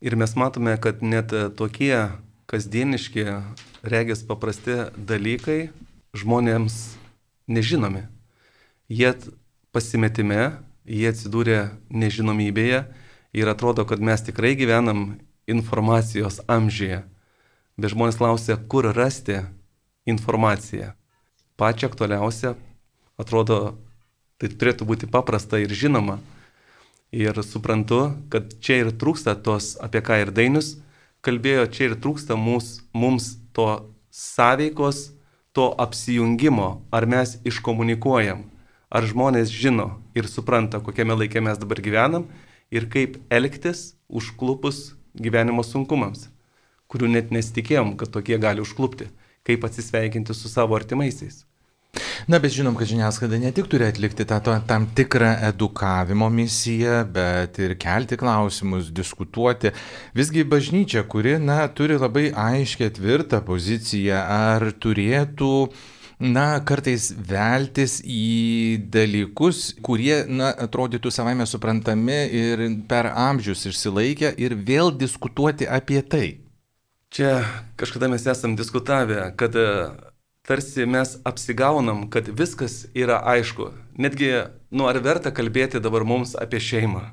Ir 0.02 0.18
mes 0.18 0.34
matome, 0.34 0.74
kad 0.82 1.04
net 1.06 1.36
tokie 1.60 2.08
kasdieniški, 2.50 3.28
regės 3.86 4.26
paprasti 4.26 4.88
dalykai 4.98 5.60
žmonėms 6.18 6.80
nežinomi. 7.46 8.08
Jie 8.90 9.14
pasimetime 9.70 10.56
jie 10.90 11.10
atsidūrė 11.14 11.60
nežinomybėje 11.94 12.84
ir 13.38 13.52
atrodo, 13.54 13.86
kad 13.86 14.02
mes 14.02 14.26
tikrai 14.26 14.56
gyvenam 14.58 15.20
informacijos 15.50 16.40
amžyje. 16.48 17.04
Bet 17.80 17.94
žmonės 17.94 18.20
klausia, 18.20 18.58
kur 18.58 18.90
rasti 18.96 19.42
informaciją. 20.10 20.94
Pačia 21.60 21.90
aktualiausia, 21.90 22.56
atrodo, 23.20 23.78
tai 24.40 24.52
turėtų 24.52 24.88
būti 24.88 25.10
paprasta 25.12 25.60
ir 25.60 25.74
žinoma. 25.76 26.20
Ir 27.12 27.36
suprantu, 27.44 28.14
kad 28.30 28.54
čia 28.62 28.84
ir 28.84 28.92
trūksta 28.94 29.34
tos, 29.42 29.74
apie 29.82 30.04
ką 30.06 30.22
ir 30.22 30.32
Dainius 30.36 30.76
kalbėjo, 31.26 31.66
čia 31.74 31.90
ir 31.90 31.98
trūksta 32.00 32.38
mūs, 32.38 32.84
mums 32.94 33.34
to 33.58 33.90
sąveikos, 34.14 35.10
to 35.52 35.72
apsijungimo, 35.82 36.70
ar 36.94 37.10
mes 37.10 37.40
iškomunikuojam 37.50 38.46
ar 38.90 39.06
žmonės 39.06 39.54
žino 39.54 40.00
ir 40.18 40.28
supranta, 40.28 40.82
kokiame 40.82 41.16
laikė 41.16 41.42
mes 41.46 41.62
dabar 41.62 41.82
gyvenam 41.82 42.26
ir 42.74 42.90
kaip 42.90 43.20
elgtis 43.30 43.94
užklupus 44.10 44.96
gyvenimo 45.24 45.66
sunkumams, 45.66 46.28
kurių 46.90 47.12
net 47.16 47.36
nesitikėjom, 47.36 47.96
kad 48.00 48.12
tokie 48.14 48.40
gali 48.42 48.64
užklupti, 48.64 49.10
kaip 49.48 49.68
atsisveikinti 49.68 50.36
su 50.36 50.52
savo 50.52 50.78
artimaisiais. 50.78 51.46
Na, 52.30 52.38
bet 52.38 52.54
žinom, 52.54 52.76
kad 52.78 52.86
žiniasklaida 52.86 53.40
ne 53.42 53.50
tik 53.56 53.66
turi 53.72 53.88
atlikti 53.88 54.26
tą 54.30 54.38
to, 54.46 54.54
tam 54.70 54.86
tikrą 54.96 55.32
edukavimo 55.48 56.28
misiją, 56.30 57.00
bet 57.16 57.58
ir 57.64 57.74
kelti 57.82 58.18
klausimus, 58.20 58.92
diskutuoti. 58.94 59.72
Visgi 60.18 60.46
bažnyčia, 60.46 61.02
kuri, 61.10 61.40
na, 61.42 61.64
turi 61.74 61.98
labai 61.98 62.28
aiškę 62.30 62.92
tvirtą 63.00 63.42
poziciją, 63.48 64.22
ar 64.22 64.68
turėtų 64.78 65.54
uh, 65.66 65.80
na, 66.20 66.60
kartais 66.68 67.10
veltis 67.16 68.00
į 68.04 68.78
dalykus, 68.92 69.74
kurie, 69.84 70.26
na, 70.28 70.52
atrodytų 70.52 71.12
savaime 71.16 71.48
suprantami 71.48 72.20
ir 72.36 72.64
per 72.92 73.10
amžius 73.16 73.66
išsilaikę 73.72 74.34
ir 74.38 74.56
vėl 74.56 74.92
diskutuoti 74.92 75.68
apie 75.68 76.02
tai. 76.04 76.28
Čia 77.10 77.42
kažkada 77.80 78.12
mes 78.12 78.28
esam 78.30 78.54
diskutavę, 78.60 79.32
kad 79.40 79.56
e, 79.58 79.70
tarsi 80.46 80.86
mes 80.86 81.16
apsigaunam, 81.26 82.04
kad 82.12 82.28
viskas 82.28 82.84
yra 82.94 83.24
aišku. 83.32 83.72
Netgi, 83.98 84.30
nu, 84.70 84.86
ar 84.92 85.00
verta 85.02 85.32
kalbėti 85.34 85.82
dabar 85.82 86.06
mums 86.06 86.36
apie 86.38 86.62
šeimą? 86.62 87.08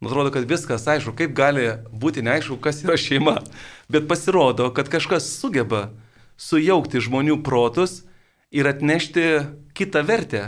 Nu, 0.00 0.08
atrodo, 0.08 0.30
kad 0.32 0.46
viskas 0.48 0.86
aišku, 0.88 1.16
kaip 1.16 1.32
gali 1.36 1.66
būti 1.90 2.22
neaišku, 2.24 2.60
kas 2.62 2.84
yra 2.84 2.94
šeima. 3.00 3.40
Bet 3.90 4.06
pasirodo, 4.08 4.70
kad 4.76 4.88
kažkas 4.92 5.26
sugeba 5.40 5.88
sujaukti 6.40 7.02
žmonių 7.02 7.40
protus 7.44 8.04
ir 8.50 8.66
atnešti 8.66 9.24
kitą 9.74 10.02
vertę. 10.06 10.42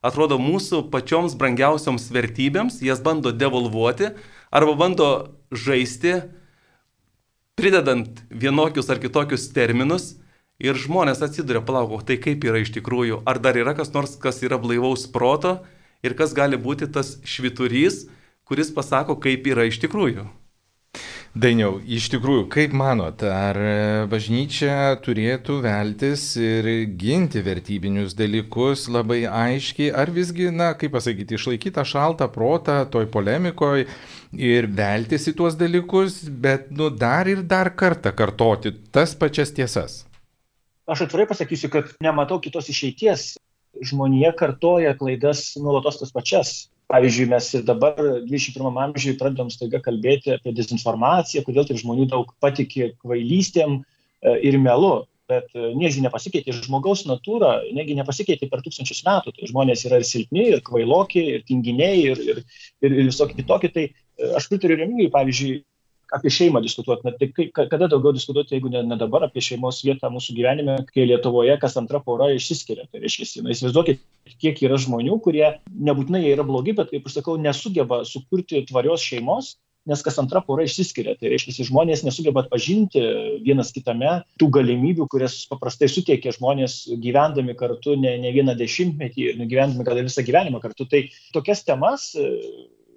Atrodo, 0.00 0.38
mūsų 0.40 0.86
pačioms 0.92 1.34
brangiausioms 1.36 2.08
vertybėms 2.12 2.80
jas 2.84 3.02
bando 3.04 3.32
devolvuoti 3.36 4.14
arba 4.48 4.76
bando 4.76 5.08
žaisti, 5.52 6.14
pridedant 7.56 8.22
vienokius 8.32 8.88
ar 8.88 9.00
kitokius 9.02 9.50
terminus 9.52 10.14
ir 10.60 10.76
žmonės 10.76 11.20
atsiduria, 11.24 11.60
palauk, 11.64 12.00
tai 12.08 12.16
kaip 12.20 12.44
yra 12.48 12.62
iš 12.62 12.72
tikrųjų, 12.78 13.20
ar 13.28 13.40
dar 13.44 13.58
yra 13.60 13.74
kas 13.76 13.92
nors, 13.92 14.16
kas 14.20 14.40
yra 14.44 14.60
blaivaus 14.60 15.04
proto 15.12 15.58
ir 16.04 16.16
kas 16.16 16.32
gali 16.36 16.56
būti 16.60 16.88
tas 16.92 17.18
šviturys, 17.28 18.06
kuris 18.48 18.72
pasako, 18.72 19.18
kaip 19.20 19.44
yra 19.52 19.68
iš 19.68 19.80
tikrųjų. 19.84 20.24
Dainiau, 21.30 21.76
iš 21.86 22.08
tikrųjų, 22.10 22.48
kaip 22.50 22.72
manot, 22.74 23.20
ar 23.22 23.54
bažnyčia 24.10 24.96
turėtų 24.98 25.60
veltis 25.62 26.24
ir 26.34 26.66
ginti 26.98 27.38
vertybinius 27.46 28.16
dalykus 28.18 28.88
labai 28.90 29.20
aiškiai, 29.30 29.92
ar 29.94 30.10
visgi, 30.10 30.48
na, 30.50 30.72
kaip 30.74 30.90
pasakyti, 30.96 31.38
išlaikyti 31.38 31.84
šaltą 31.86 32.26
protą 32.34 32.80
toj 32.90 33.06
polemikoje 33.14 33.86
ir 34.34 34.66
veltis 34.74 35.28
į 35.30 35.36
tuos 35.38 35.54
dalykus, 35.54 36.18
bet, 36.26 36.66
nu, 36.74 36.90
dar 36.90 37.30
ir 37.30 37.46
dar 37.46 37.70
kartą 37.78 38.10
kartoti 38.10 38.74
tas 38.90 39.14
pačias 39.14 39.54
tiesas? 39.54 40.00
Aš 40.90 41.06
atvirai 41.06 41.28
pasakysiu, 41.30 41.70
kad 41.70 41.94
nematau 42.02 42.40
kitos 42.42 42.66
išeities. 42.74 43.36
Žmonija 43.86 44.34
kartoja 44.34 44.96
klaidas 44.98 45.52
nuolatos 45.62 46.02
tas 46.02 46.10
pačias 46.10 46.56
pavyzdžiui 46.90 47.28
mes 47.30 47.52
ir 47.54 47.62
dabar 47.66 47.94
dvidešimt 47.98 48.56
pirmam 48.56 48.80
amžiuj 48.84 49.16
pradedam 49.20 49.50
staiga 49.52 49.80
kalbėti 49.84 50.34
apie 50.34 50.54
dezinformaciją 50.56 51.44
kodėl 51.46 51.68
taip 51.68 51.80
žmonių 51.82 52.08
daug 52.10 52.34
patiki 52.42 52.92
kvailystėm 53.04 53.78
e, 53.80 54.36
ir 54.50 54.58
melu. 54.62 55.06
Bet 55.30 55.52
e, 55.54 55.70
nieži 55.78 56.02
nepasikeitė 56.02 56.56
žmogaus 56.58 57.04
natūra 57.06 57.60
negi 57.76 57.94
nepasikeitė 57.98 58.48
per 58.50 58.64
tūkstančius 58.64 59.04
metų. 59.06 59.36
Tai 59.36 59.50
žmonės 59.52 59.86
yra 59.86 60.00
ir 60.02 60.06
silpni 60.08 60.48
ir 60.56 60.64
kvailoki 60.66 61.22
ir 61.36 61.44
tinginiai 61.46 62.00
ir 62.10 62.22
ir 62.26 62.42
ir 62.88 62.96
visokie 63.04 63.38
kitokie. 63.38 63.70
Tai 63.76 63.86
e, 63.86 64.32
aš 64.40 64.50
pritariu 64.50 64.80
remigijui 64.82 65.12
pavyzdžiui 65.14 65.60
apie 66.16 66.32
šeimą 66.34 66.62
diskutuoti. 66.64 67.06
Na, 67.06 67.14
tai 67.16 67.30
kai, 67.34 67.48
kada 67.54 67.88
daugiau 67.90 68.12
diskutuoti, 68.16 68.56
jeigu 68.56 68.72
ne, 68.72 68.82
ne 68.86 68.98
dabar 69.00 69.26
apie 69.26 69.42
šeimos 69.44 69.80
vietą 69.86 70.10
mūsų 70.12 70.36
gyvenime, 70.38 70.76
kai 70.90 71.06
Lietuvoje 71.08 71.56
kas 71.62 71.78
antra 71.80 72.02
pora 72.04 72.30
išsiskiria. 72.34 72.88
Tai 72.90 73.02
reiškia, 73.04 73.44
na, 73.44 73.54
įsivaizduokit, 73.54 74.02
kiek 74.42 74.62
yra 74.66 74.78
žmonių, 74.80 75.20
kurie 75.24 75.46
nebūtinai 75.70 76.24
yra 76.32 76.46
blogi, 76.46 76.76
bet, 76.76 76.92
kaip 76.94 77.08
aš 77.08 77.20
sakau, 77.20 77.38
nesugeba 77.40 78.02
sukurti 78.08 78.64
tvarios 78.68 79.04
šeimos, 79.06 79.54
nes 79.88 80.02
kas 80.04 80.18
antra 80.20 80.42
pora 80.44 80.64
išsiskiria. 80.66 81.14
Tai 81.18 81.30
reiškia, 81.32 81.66
žmonės 81.70 82.04
nesugeba 82.06 82.44
atpažinti 82.44 83.02
vienas 83.44 83.72
kitame 83.74 84.20
tų 84.40 84.50
galimybių, 84.58 85.06
kurias 85.10 85.40
paprastai 85.50 85.88
suteikia 85.90 86.34
žmonės 86.36 86.82
gyvendami 87.00 87.56
kartu 87.58 87.96
ne, 88.00 88.16
ne 88.20 88.34
vieną 88.34 88.56
dešimtmetį, 88.60 89.32
gyvendami 89.40 89.86
gal 89.86 90.02
ir 90.02 90.10
visą 90.10 90.26
gyvenimą 90.26 90.60
kartu. 90.62 90.86
Tai 90.90 91.06
tokias 91.36 91.64
temas 91.66 92.10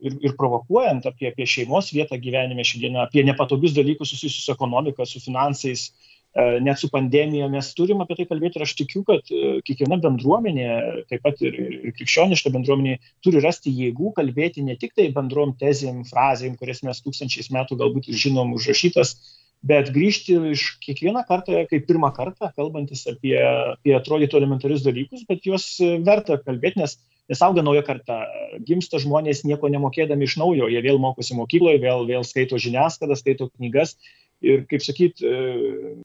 ir, 0.02 0.16
ir 0.22 0.34
provokuojant 0.40 1.06
apie, 1.10 1.30
apie 1.32 1.48
šeimos 1.50 1.92
vietą 1.96 2.18
gyvenime 2.22 2.66
šiandieną, 2.68 3.06
apie 3.08 3.24
nepatogius 3.28 3.76
dalykus 3.76 4.14
susijusius 4.14 4.48
su 4.48 4.56
ekonomika, 4.56 5.06
su 5.10 5.22
finansais, 5.24 5.86
e, 6.34 6.46
net 6.66 6.82
su 6.82 6.90
pandemija. 6.94 7.50
Mes 7.52 7.70
turim 7.78 8.02
apie 8.04 8.18
tai 8.20 8.28
kalbėti 8.32 8.60
ir 8.60 8.66
aš 8.68 8.76
tikiu, 8.82 9.04
kad 9.08 9.30
e, 9.30 9.60
kiekviena 9.68 10.00
bendruomenė, 10.04 10.68
taip 11.12 11.24
pat 11.26 11.44
ir, 11.46 11.60
ir 11.60 11.96
krikščioniška 12.00 12.54
bendruomenė, 12.56 12.98
turi 13.26 13.44
rasti 13.44 13.74
jėgų 13.78 14.16
kalbėti 14.20 14.66
ne 14.66 14.78
tik 14.82 14.96
tai 14.98 15.10
bendrom 15.16 15.56
tezėm, 15.60 16.04
frazėm, 16.10 16.58
kurias 16.60 16.84
mes 16.88 17.02
tūkstančiais 17.06 17.54
metų 17.56 17.80
galbūt 17.84 18.12
ir 18.12 18.20
žinom 18.26 18.54
užrašytas, 18.58 19.16
bet 19.64 19.94
grįžti 19.96 20.36
iš 20.52 20.66
kiekvieną 20.84 21.24
kartą, 21.28 21.64
kaip 21.70 21.86
pirmą 21.88 22.10
kartą, 22.16 22.50
kalbantis 22.58 23.06
apie, 23.08 23.38
apie 23.40 23.94
atrodytų 23.96 24.42
elementarius 24.42 24.84
dalykus, 24.84 25.24
bet 25.30 25.48
juos 25.48 25.70
verta 26.04 26.36
kalbėti, 26.44 26.82
nes 26.84 26.98
nes 27.32 27.44
auga 27.46 27.64
nauja 27.66 27.84
karta. 27.86 28.24
Gimsta 28.68 29.00
žmonės 29.02 29.44
nieko 29.48 29.72
nemokėdami 29.72 30.28
iš 30.28 30.38
naujo. 30.42 30.68
Jie 30.72 30.82
vėl 30.84 31.00
mokosi 31.02 31.38
mokykloje 31.38 31.82
vėl 31.84 32.06
vėl 32.10 32.28
skaito 32.28 32.60
žiniasklaidą 32.62 33.18
skaito 33.20 33.50
knygas. 33.54 33.98
Ir, 34.44 34.66
kaip 34.68 34.82
sakyt, 34.84 35.22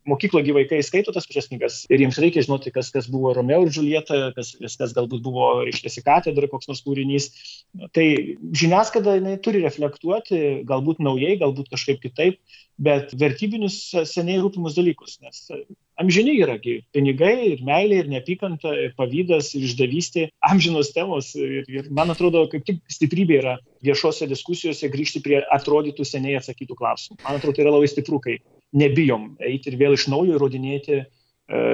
mokyklo 0.06 0.44
gyvaikai 0.46 0.78
skaito 0.86 1.10
tas 1.10 1.24
pačias 1.26 1.48
knygas 1.50 1.78
ir 1.90 2.04
jiems 2.04 2.20
reikia 2.22 2.44
žinoti, 2.46 2.70
kas, 2.70 2.92
kas 2.94 3.08
buvo 3.10 3.32
Romeo 3.34 3.64
ir 3.64 3.72
Julieta, 3.74 4.28
kas, 4.36 4.52
kas 4.62 4.94
galbūt 4.94 5.24
buvo, 5.24 5.48
reiškia, 5.66 6.04
katedra, 6.06 6.46
koks 6.52 6.70
nors 6.70 6.84
kūrinys. 6.86 7.26
Tai 7.98 8.06
žiniasklaida 8.62 9.34
turi 9.42 9.64
reflektuoti, 9.64 10.42
galbūt 10.70 11.02
naujai, 11.02 11.34
galbūt 11.42 11.72
kažkaip 11.74 11.98
kitaip, 12.04 12.38
bet 12.78 13.10
vertybinius 13.18 13.80
seniai 14.06 14.38
rūpimus 14.44 14.78
dalykus, 14.78 15.18
nes 15.24 15.48
amžini 15.98 16.36
yragi 16.38 16.76
pinigai 16.94 17.52
ir 17.52 17.62
meilė 17.66 18.02
ir 18.02 18.10
neapykanta, 18.12 18.72
ir 18.86 18.94
pavydas, 18.98 19.52
ir 19.58 19.66
išdavystė, 19.68 20.28
amžinos 20.50 20.92
temos. 20.94 21.32
Ir, 21.38 21.66
ir 21.68 21.90
man 21.94 22.14
atrodo, 22.14 22.46
kaip 22.52 22.66
tik 22.68 22.80
stiprybė 22.92 23.40
yra 23.42 23.56
viešose 23.84 24.28
diskusijose 24.30 24.90
grįžti 24.92 25.22
prie 25.24 25.42
atrodytų 25.58 26.06
seniai 26.06 26.38
atsakytų 26.40 26.78
klausimų. 26.78 27.20
Man 27.24 27.40
atrodo, 27.40 27.58
tai 27.58 27.66
yra 27.66 27.74
labai 27.76 27.90
stipru, 27.90 28.22
kai 28.22 28.38
nebijom 28.78 29.34
eiti 29.44 29.72
ir 29.72 29.78
vėl 29.80 29.96
iš 29.96 30.08
naujo 30.12 30.36
įrodinėti 30.36 31.02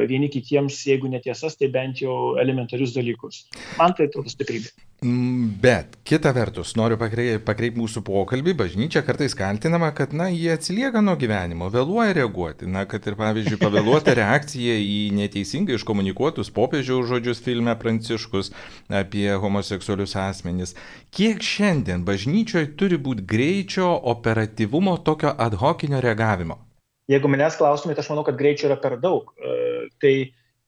vieni 0.08 0.28
kitiems, 0.30 0.84
jeigu 0.86 1.10
netiesas, 1.10 1.56
tai 1.58 1.68
bent 1.72 1.98
jau 2.04 2.36
elementarius 2.38 2.94
dalykus. 2.94 3.44
Man 3.78 3.94
tai 3.98 4.06
atrodo 4.06 4.30
stiprybė. 4.30 4.70
Mm, 5.04 5.48
bet 5.60 5.98
kita 6.06 6.30
vertus, 6.32 6.70
noriu 6.78 6.96
pakreipti 6.96 7.42
pakreip 7.44 7.74
mūsų 7.76 8.00
pokalbį, 8.06 8.54
bažnyčia 8.56 9.02
kartais 9.04 9.34
kaltinama, 9.36 9.90
kad, 9.92 10.14
na, 10.16 10.30
jie 10.32 10.54
atsilieka 10.54 11.02
nuo 11.04 11.16
gyvenimo, 11.20 11.68
vėluoja 11.74 12.14
reaguoti, 12.16 12.70
na, 12.70 12.86
kad 12.88 13.04
ir, 13.10 13.18
pavyzdžiui, 13.18 13.60
pavėluota 13.60 14.14
reakcija 14.22 14.78
į 14.80 14.98
neteisingai 15.18 15.76
iškomunikuotus 15.76 16.54
popiežiaus 16.56 17.10
žodžius 17.10 17.44
filme 17.44 17.74
Pranciškus 17.76 18.54
apie 18.88 19.28
homoseksualius 19.42 20.16
asmenys. 20.22 20.72
Kiek 21.12 21.44
šiandien 21.44 22.06
bažnyčioje 22.08 22.72
turi 22.78 22.96
būti 22.96 23.26
greičio, 23.28 23.90
operatyvumo, 24.14 24.96
tokio 25.04 25.34
ad 25.36 25.58
hocinio 25.60 26.00
reagavimo? 26.00 26.63
Jeigu 27.10 27.28
manęs 27.28 27.58
klaustumėte, 27.60 28.00
aš 28.00 28.08
manau, 28.12 28.24
kad 28.24 28.38
greičio 28.38 28.70
yra 28.70 28.78
per 28.80 28.96
daug. 29.02 29.34
E, 29.36 29.88
tai 30.00 30.14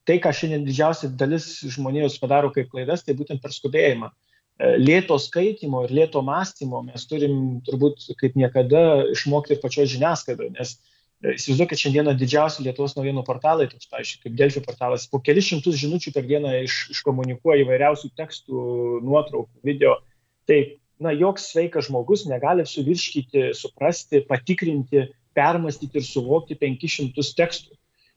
tai, 0.06 0.20
ką 0.22 0.32
šiandien 0.38 0.66
didžiausia 0.66 1.10
dalis 1.18 1.48
žmonijos 1.74 2.20
padaro 2.22 2.52
kaip 2.54 2.70
klaidas, 2.70 3.02
tai 3.04 3.16
būtent 3.18 3.42
per 3.42 3.54
skubėjimą. 3.54 4.12
E, 4.12 4.76
lėto 4.80 5.18
skaitimo 5.20 5.82
ir 5.86 5.94
lėto 5.98 6.22
mąstymo 6.24 6.84
mes 6.86 7.06
turim 7.10 7.58
turbūt 7.66 8.06
kaip 8.20 8.38
niekada 8.38 8.84
išmokti 9.12 9.56
ir 9.56 9.62
pačios 9.64 9.90
žiniasklaidoje, 9.92 10.52
nes 10.54 10.76
e, 10.76 11.34
įsivaizduokit, 11.34 11.82
šiandieną 11.82 12.14
didžiausi 12.20 12.64
Lietuvos 12.64 12.94
naujienų 12.96 13.26
portalai, 13.26 13.66
toks, 13.72 13.90
pavyzdžiui, 13.90 14.22
kaip 14.24 14.38
Delfio 14.38 14.62
portalas, 14.64 15.08
po 15.10 15.20
kelis 15.26 15.50
šimtus 15.50 15.78
žinučių 15.82 16.14
per 16.14 16.30
dieną 16.30 16.54
iš, 16.62 16.78
iškomunikuoja 16.94 17.66
įvairiausių 17.66 18.14
tekstų, 18.22 18.64
nuotraukų, 19.04 19.52
video. 19.66 19.98
Tai, 20.46 20.62
na, 21.02 21.12
joks 21.18 21.50
sveikas 21.50 21.90
žmogus 21.90 22.28
negali 22.30 22.64
suvirškyti, 22.68 23.50
suprasti, 23.58 24.22
patikrinti 24.30 25.08
permastyti 25.36 26.00
ir 26.00 26.06
suvokti 26.06 26.56
500 26.58 27.34
tekstų. 27.40 27.76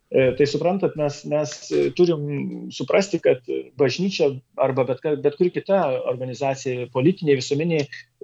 E, 0.09 0.31
tai 0.33 0.45
suprantat, 0.49 0.95
mes, 0.97 1.19
mes 1.29 1.51
turim 1.93 2.21
suprasti, 2.73 3.19
kad 3.21 3.45
bažnyčia 3.77 4.31
arba 4.57 4.87
bet, 4.87 5.03
bet 5.21 5.35
kuri 5.37 5.51
kita 5.53 5.83
organizacija, 6.09 6.87
politinė, 6.95 7.35
visuomenė, 7.37 7.83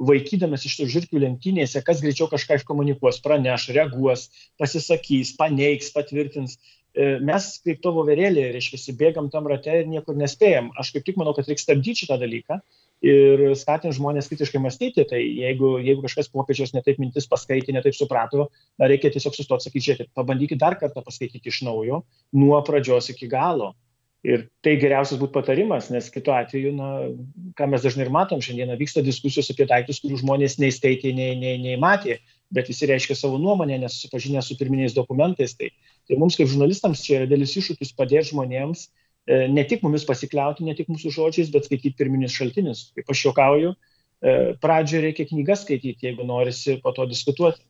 vaikydamas 0.10 0.66
iš 0.66 0.80
tų 0.80 0.88
žirkių 0.96 1.22
lentynėse, 1.22 1.84
kas 1.86 2.02
greičiau 2.02 2.25
kažką 2.32 2.58
iškomunikuos, 2.58 3.22
praneš, 3.22 3.68
reaguos, 3.78 4.32
pasisakys, 4.58 5.36
paneigs, 5.38 5.92
patvirtins. 5.94 6.58
E, 6.96 7.20
mes 7.22 7.52
kaip 7.62 7.86
to 7.86 7.94
voverėlė, 7.94 8.48
reiškia, 8.56 8.98
bėgam 8.98 9.30
tam 9.30 9.46
rate 9.52 9.84
ir 9.84 9.86
niekur 9.92 10.18
nespėjam. 10.18 10.74
Aš 10.82 10.90
kaip 10.96 11.06
tik 11.06 11.22
manau, 11.22 11.36
kad 11.38 11.46
reikia 11.46 11.68
stabdyti 11.68 12.08
šitą 12.08 12.18
dalyką 12.18 12.64
ir 13.06 13.46
skatint 13.60 13.96
žmonės 13.96 14.30
kritiškai 14.32 14.60
mąstyti. 14.62 15.06
Tai 15.10 15.22
jeigu, 15.22 15.76
jeigu 15.84 16.06
kažkas 16.06 16.32
popiežiaus 16.34 16.74
netaip 16.76 17.00
mintis 17.02 17.30
paskaitė, 17.30 17.76
netaip 17.76 17.98
suprato, 17.98 18.50
na, 18.80 18.90
reikia 18.90 19.14
tiesiog 19.14 19.38
sustoti, 19.38 19.68
sakyti, 19.68 19.86
žiūrėkit, 19.90 20.14
pabandykit 20.18 20.62
dar 20.62 20.78
kartą 20.82 21.04
paskaityti 21.06 21.52
iš 21.52 21.64
naujo, 21.68 22.04
nuo 22.36 22.62
pradžios 22.66 23.12
iki 23.14 23.30
galo. 23.32 23.74
Ir 24.26 24.48
tai 24.66 24.72
geriausias 24.82 25.20
būtų 25.22 25.36
patarimas, 25.36 25.92
nes 25.94 26.08
kitu 26.10 26.32
atveju, 26.34 26.72
na, 26.74 26.88
ką 27.60 27.68
mes 27.70 27.84
dažnai 27.86 28.08
ir 28.08 28.14
matom, 28.14 28.42
šiandieną 28.42 28.80
vyksta 28.80 29.04
diskusijos 29.06 29.52
apie 29.54 29.68
daiktus, 29.70 30.00
kurių 30.02 30.18
žmonės 30.24 30.58
nei 30.58 30.74
skaitė, 30.74 31.12
nei, 31.14 31.36
nei, 31.38 31.60
nei 31.62 31.76
matė, 31.78 32.18
bet 32.50 32.72
visi 32.72 32.90
reiškia 32.90 33.14
savo 33.20 33.38
nuomonę, 33.38 33.78
nesusipažinę 33.84 34.42
su 34.42 34.58
pirminiais 34.58 34.98
dokumentais. 34.98 35.54
Tai, 35.60 35.70
tai 36.10 36.18
mums 36.18 36.40
kaip 36.40 36.50
žurnalistams 36.50 37.06
čia 37.06 37.20
yra 37.20 37.30
dėlis 37.30 37.54
iššūkis 37.62 37.94
padėti 38.00 38.32
žmonėms 38.32 38.88
E, 38.88 39.05
ne 39.27 39.63
tik 39.67 39.84
mumis 39.86 40.05
pasikliauti, 40.05 40.65
ne 40.65 40.75
tik 40.77 40.89
mūsų 40.91 41.12
žodžiais, 41.15 41.51
bet 41.53 41.65
skaityti 41.67 41.98
pirminius 41.98 42.36
šaltinius. 42.38 42.89
Kaip 42.98 43.10
aš 43.10 43.24
juokauju, 43.27 43.72
e, 43.74 44.36
pradžioje 44.62 45.05
reikia 45.08 45.25
knygas 45.29 45.63
skaityti, 45.65 46.10
jeigu 46.10 46.27
norisi 46.27 46.77
po 46.84 46.94
to 46.96 47.08
diskutuoti. 47.10 47.63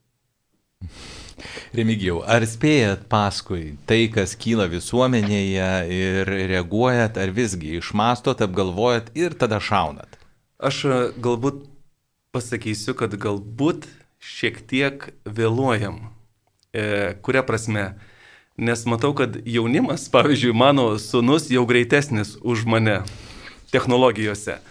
Remigijau, 1.76 2.22
ar 2.24 2.44
spėjat 2.48 3.06
paskui 3.12 3.76
tai, 3.88 4.06
kas 4.12 4.36
kyla 4.40 4.68
visuomenėje 4.72 5.70
ir 5.92 6.32
reaguojat, 6.52 7.20
ar 7.20 7.32
visgi 7.36 7.76
išmastot, 7.80 8.44
apgalvojat 8.44 9.12
ir 9.18 9.36
tada 9.40 9.60
šaunat? 9.64 10.20
Aš 10.60 10.82
e, 10.88 11.00
galbūt 11.24 11.64
pasakysiu, 12.36 12.96
kad 13.00 13.16
galbūt 13.16 13.88
šiek 14.20 14.60
tiek 14.68 15.08
vėluojam. 15.24 16.02
E, 16.76 17.16
kuria 17.24 17.46
prasme? 17.48 17.94
Nes 18.58 18.86
matau, 18.88 19.12
kad 19.12 19.36
jaunimas, 19.44 20.06
pavyzdžiui, 20.08 20.54
mano 20.56 20.94
sunus 20.98 21.50
jau 21.52 21.66
greitesnis 21.68 22.38
už 22.40 22.62
mane 22.64 23.02
technologijose. 23.68 24.62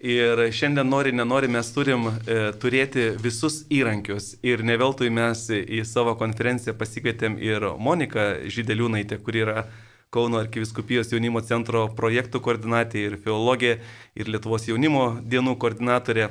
Ir 0.00 0.40
šiandien 0.48 0.88
nori, 0.88 1.12
nenori, 1.12 1.50
mes 1.52 1.68
turim 1.74 2.06
e, 2.08 2.36
turėti 2.56 3.10
visus 3.20 3.66
įrankius. 3.68 4.30
Ir 4.40 4.62
ne 4.64 4.78
veltui 4.80 5.10
mes 5.12 5.42
į 5.52 5.82
savo 5.84 6.14
konferenciją 6.16 6.72
pasikvietėm 6.78 7.36
ir 7.42 7.66
Moniką 7.76 8.24
Žydeliūnaitę, 8.48 9.20
kuri 9.20 9.44
yra 9.44 9.66
Kauno 10.08 10.40
arkiviskupijos 10.40 11.12
jaunimo 11.12 11.44
centro 11.44 11.84
projektų 11.92 12.40
koordinatė 12.40 13.04
ir 13.10 13.18
filologė, 13.20 13.74
ir 14.16 14.32
Lietuvos 14.32 14.64
jaunimo 14.70 15.18
dienų 15.20 15.58
koordinatorė, 15.60 16.30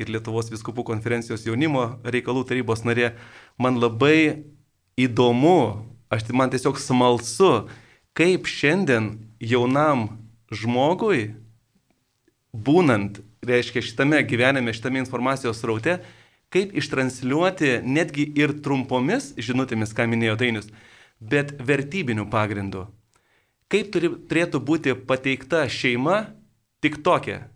ir 0.00 0.14
Lietuvos 0.16 0.48
viskupų 0.48 0.86
konferencijos 0.94 1.44
jaunimo 1.44 1.98
reikalų 2.08 2.48
tarybos 2.48 2.86
narė. 2.88 3.12
Man 3.60 3.76
labai 3.84 4.46
įdomu 4.96 5.84
Aš 6.08 6.24
man 6.32 6.50
tiesiog 6.50 6.78
smalsu, 6.80 7.68
kaip 8.16 8.48
šiandien 8.48 9.10
jaunam 9.44 10.08
žmogui, 10.48 11.34
būnant, 12.52 13.20
reiškia, 13.44 13.84
šitame 13.84 14.22
gyvenime, 14.26 14.72
šitame 14.72 15.02
informacijos 15.02 15.60
raute, 15.68 15.98
kaip 16.48 16.72
ištransliuoti 16.80 17.82
netgi 17.84 18.24
ir 18.40 18.56
trumpomis 18.64 19.34
žinutėmis, 19.36 19.92
ką 19.92 20.08
minėjo 20.08 20.38
Dainius, 20.40 20.70
bet 21.20 21.52
vertybinių 21.60 22.24
pagrindų. 22.32 22.86
Kaip 23.68 23.92
turi, 23.92 24.08
turėtų 24.30 24.62
būti 24.64 24.96
pateikta 24.96 25.66
šeima 25.68 26.22
tik 26.80 27.02
tokia, 27.04 27.50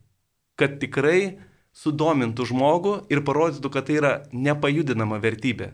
kad 0.61 0.77
tikrai 0.83 1.41
sudomintų 1.73 2.45
žmogų 2.53 2.99
ir 3.09 3.25
parodytų, 3.25 3.73
kad 3.73 3.89
tai 3.89 3.97
yra 3.97 4.13
nepajudinama 4.37 5.17
vertybė 5.25 5.73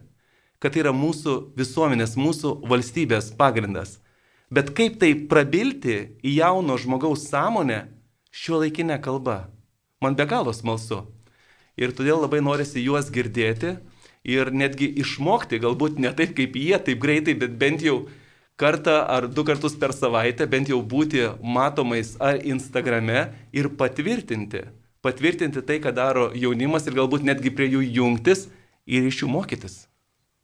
kad 0.59 0.75
tai 0.75 0.83
yra 0.83 0.92
mūsų 0.94 1.35
visuomenės, 1.59 2.16
mūsų 2.18 2.55
valstybės 2.68 3.33
pagrindas. 3.38 3.99
Bet 4.51 4.73
kaip 4.77 4.97
tai 5.01 5.12
prabilti 5.29 6.16
į 6.25 6.38
jauno 6.38 6.79
žmogaus 6.81 7.27
sąmonę 7.29 7.85
šiuo 8.33 8.62
laikinę 8.64 8.97
kalbą? 9.05 9.42
Man 10.01 10.16
be 10.16 10.25
galo 10.31 10.55
smalsu. 10.55 11.05
Ir 11.79 11.92
todėl 11.94 12.23
labai 12.23 12.40
norisi 12.42 12.83
juos 12.83 13.11
girdėti 13.14 13.77
ir 14.27 14.51
netgi 14.51 14.88
išmokti, 15.03 15.61
galbūt 15.62 16.01
ne 16.03 16.11
taip 16.16 16.35
kaip 16.38 16.57
jie, 16.59 16.77
taip 16.79 17.03
greitai, 17.03 17.37
bet 17.38 17.55
bent 17.61 17.85
jau 17.85 18.07
kartą 18.59 18.97
ar 19.07 19.29
du 19.31 19.44
kartus 19.47 19.77
per 19.79 19.94
savaitę, 19.94 20.49
bent 20.51 20.73
jau 20.73 20.81
būti 20.83 21.29
matomais 21.42 22.16
ar 22.18 22.40
Instagrame 22.42 23.29
ir 23.53 23.71
patvirtinti. 23.79 24.64
Patvirtinti 25.05 25.62
tai, 25.62 25.79
ką 25.79 25.94
daro 25.94 26.31
jaunimas 26.35 26.88
ir 26.88 26.99
galbūt 26.99 27.23
netgi 27.27 27.55
prie 27.55 27.71
jų 27.71 27.85
jungtis 28.01 28.49
ir 28.87 29.07
iš 29.07 29.23
jų 29.23 29.31
mokytis. 29.31 29.88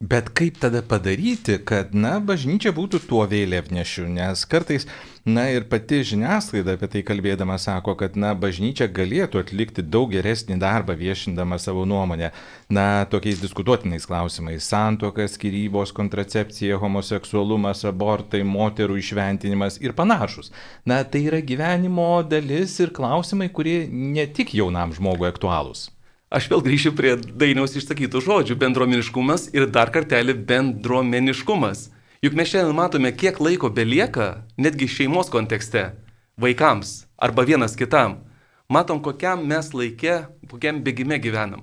Bet 0.00 0.28
kaip 0.35 0.57
tada 0.59 0.83
padaryti, 0.83 1.54
kad, 1.64 1.92
na, 1.94 2.16
bažnyčia 2.18 2.72
būtų 2.74 2.98
tuo 3.07 3.22
vėliavnešiu, 3.30 4.09
nes 4.11 4.42
kartais, 4.50 4.88
na, 5.22 5.44
ir 5.54 5.68
pati 5.70 6.00
žiniasklaida 6.11 6.74
apie 6.74 6.88
tai 6.90 7.02
kalbėdama 7.07 7.61
sako, 7.62 7.94
kad, 8.00 8.18
na, 8.18 8.33
bažnyčia 8.35 8.88
galėtų 8.90 9.44
atlikti 9.44 9.87
daug 9.87 10.11
geresnį 10.11 10.59
darbą 10.59 10.98
viešindama 10.98 11.61
savo 11.62 11.87
nuomonę, 11.87 12.33
na, 12.74 13.07
tokiais 13.07 13.38
diskutuotinais 13.38 14.11
klausimais- 14.11 14.66
santokas, 14.74 15.38
skirybos, 15.38 15.94
kontracepcija, 15.94 16.83
homoseksualumas, 16.83 17.87
abortai, 17.87 18.42
moterų 18.42 18.98
išventinimas 18.98 19.78
ir 19.80 19.94
panašus. 19.94 20.50
Na, 20.85 21.04
tai 21.04 21.22
yra 21.30 21.38
gyvenimo 21.40 22.28
dalis 22.28 22.80
ir 22.80 22.90
klausimai, 22.90 23.48
kurie 23.48 23.87
ne 23.88 24.26
tik 24.26 24.59
jaunam 24.59 24.90
žmogui 24.92 25.30
aktualūs. 25.30 25.93
Aš 26.35 26.49
vėl 26.51 26.64
grįšiu 26.66 26.90
prie 26.99 27.12
dainiaus 27.14 27.77
išsakytų 27.79 28.18
žodžių- 28.27 28.55
bendruomeniškumas 28.62 29.53
ir 29.55 29.68
dar 29.70 29.92
kartelį 29.94 30.35
bendruomeniškumas. 30.49 31.90
Juk 32.27 32.35
mes 32.35 32.49
šiandien 32.51 32.75
matome, 32.75 33.12
kiek 33.14 33.38
laiko 33.38 33.70
belieka, 33.70 34.42
netgi 34.59 34.88
šeimos 34.90 35.31
kontekste, 35.31 35.94
vaikams 36.37 37.07
arba 37.16 37.44
vienas 37.44 37.77
kitam. 37.77 38.16
Matom, 38.68 38.99
kokiam 39.01 39.47
mes 39.47 39.70
laikė, 39.70 40.27
kokiam 40.51 40.83
bėgime 40.83 41.20
gyvenam. 41.23 41.62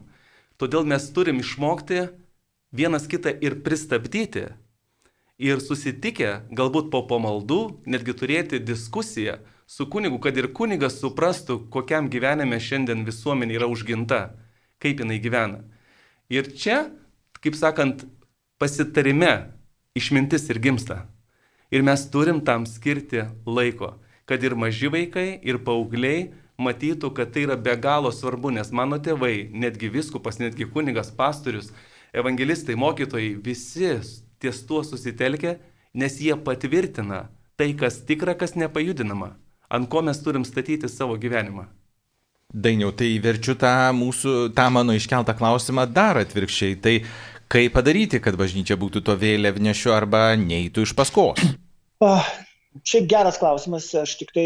Todėl 0.58 0.86
mes 0.86 1.04
turim 1.12 1.42
išmokti 1.44 2.08
vienas 2.72 3.08
kitą 3.08 3.36
ir 3.44 3.60
pristabdyti. 3.66 4.54
Ir 5.38 5.58
susitikę, 5.60 6.48
galbūt 6.50 6.90
po 6.92 7.02
pamaldų, 7.10 7.82
netgi 7.86 8.14
turėti 8.14 8.64
diskusiją 8.64 9.40
su 9.68 9.86
kunigu, 9.86 10.22
kad 10.22 10.38
ir 10.38 10.48
kunigas 10.48 11.02
suprastų, 11.02 11.68
kokiam 11.70 12.08
gyvenime 12.08 12.56
šiandien 12.56 13.04
visuomenė 13.04 13.60
yra 13.60 13.68
užginta, 13.68 14.32
kaip 14.82 15.04
jinai 15.04 15.20
gyvena. 15.22 15.62
Ir 16.32 16.50
čia, 16.58 16.89
kaip 17.44 17.58
sakant, 17.60 18.06
pasitarime 18.62 19.52
išmintis 19.98 20.50
ir 20.50 20.60
gimsta. 20.63 21.06
Ir 21.72 21.84
mes 21.88 22.04
turim 22.12 22.41
tam 22.44 22.65
skirti 22.67 23.26
laiko, 23.48 23.96
kad 24.26 24.44
ir 24.44 24.56
maži 24.56 24.91
vaikai, 24.91 25.39
ir 25.44 25.62
paaugliai 25.63 26.32
matytų, 26.62 27.12
kad 27.15 27.32
tai 27.34 27.46
yra 27.48 27.58
be 27.58 27.74
galo 27.80 28.12
svarbu, 28.13 28.52
nes 28.54 28.72
mano 28.76 29.00
tėvai, 29.02 29.50
netgi 29.52 29.89
viskupas, 29.91 30.39
netgi 30.39 30.67
kunigas, 30.70 31.12
pastorius, 31.15 31.72
evangelistai, 32.13 32.76
mokytojai, 32.76 33.34
visi 33.44 33.96
ties 34.41 34.63
tuo 34.67 34.84
susitelkia, 34.84 35.58
nes 35.94 36.20
jie 36.22 36.36
patvirtina 36.36 37.30
tai, 37.58 37.74
kas 37.78 38.02
tikra, 38.08 38.36
kas 38.38 38.56
nepajudinama, 38.58 39.36
ant 39.70 39.89
ko 39.89 40.02
mes 40.06 40.20
turim 40.24 40.46
statyti 40.48 40.89
savo 40.89 41.17
gyvenimą. 41.17 41.67
Dainiau, 42.52 42.92
tai 42.92 43.14
verčiu 43.24 43.56
tą 43.56 43.72
mūsų, 43.96 44.52
tą 44.56 44.68
mano 44.76 44.96
iškeltą 44.98 45.38
klausimą 45.40 45.86
dar 45.88 46.20
atvirkščiai. 46.20 46.78
Tai 46.84 46.96
kaip 47.52 47.76
padaryti, 47.78 48.20
kad 48.24 48.36
bažnyčia 48.40 48.76
būtų 48.80 49.04
to 49.08 49.16
vėliavnešiu 49.20 49.94
arba 49.96 50.32
neįtų 50.40 50.88
iš 50.88 50.96
paskos? 50.98 51.40
Oh, 52.04 52.26
Šiaip 52.88 53.10
geras 53.12 53.36
klausimas, 53.36 53.90
aš 54.00 54.14
tik 54.16 54.30
tai 54.32 54.46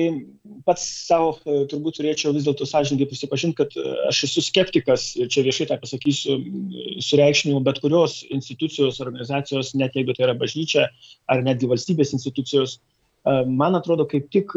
pats 0.65 0.82
savo 1.06 1.36
e, 1.46 1.60
turbūt 1.70 2.00
turėčiau 2.00 2.32
vis 2.34 2.48
dėlto 2.48 2.65
sąžininkai 2.65 3.06
prisipažinti, 3.12 3.58
kad 3.60 3.76
e, 3.78 3.84
aš 4.10 4.24
esu 4.26 4.41
skeptikas 4.41 5.12
ir 5.20 5.30
čia 5.30 5.44
viešai 5.46 5.68
tą 5.70 5.78
pasakysiu, 5.84 6.39
sureikšminimu 7.06 7.62
bet 7.68 7.78
kurios 7.84 8.24
institucijos, 8.34 8.98
organizacijos, 9.06 9.76
net 9.78 9.94
jeigu 9.94 10.18
tai 10.18 10.26
yra 10.26 10.34
bažnyčia 10.41 10.88
ar 11.30 11.46
netgi 11.46 11.70
valstybės 11.70 12.15
institucijos. 12.18 12.80
E, 12.80 12.94
man 13.26 13.76
atrodo, 13.78 14.06
kaip 14.10 14.30
tik 14.34 14.54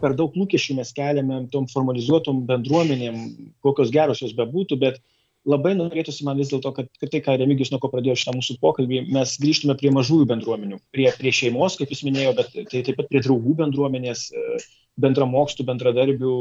per 0.00 0.14
daug 0.16 0.36
lūkesčių 0.38 0.78
mes 0.78 0.92
keliame 0.96 1.42
tom 1.52 1.66
formalizuotom 1.68 2.46
bendruomenėm, 2.48 3.20
kokios 3.64 3.92
geros 3.92 4.22
jos 4.24 4.34
bebūtų, 4.36 4.78
bet 4.80 5.02
labai 5.46 5.74
norėtųsi 5.78 6.24
man 6.26 6.40
vis 6.40 6.50
dėlto, 6.50 6.72
kad, 6.74 6.88
kad 7.00 7.12
tai, 7.12 7.20
ką 7.22 7.36
Remigijus 7.38 7.70
nuo 7.72 7.78
ko 7.82 7.90
pradėjo 7.92 8.16
šitą 8.18 8.34
mūsų 8.38 8.56
pokalbį, 8.62 9.04
mes 9.14 9.36
grįžtume 9.42 9.76
prie 9.78 9.92
mažųjų 9.94 10.26
bendruomenių, 10.32 10.80
prie, 10.94 11.06
prie 11.18 11.32
šeimos, 11.34 11.76
kaip 11.78 11.92
jūs 11.92 12.02
minėjo, 12.08 12.32
bet 12.40 12.50
tai 12.56 12.82
taip 12.82 12.98
pat 12.98 13.10
prie 13.12 13.22
draugų 13.22 13.54
bendruomenės, 13.60 14.26
bendramokstų, 15.00 15.66
bendradarbių, 15.68 16.34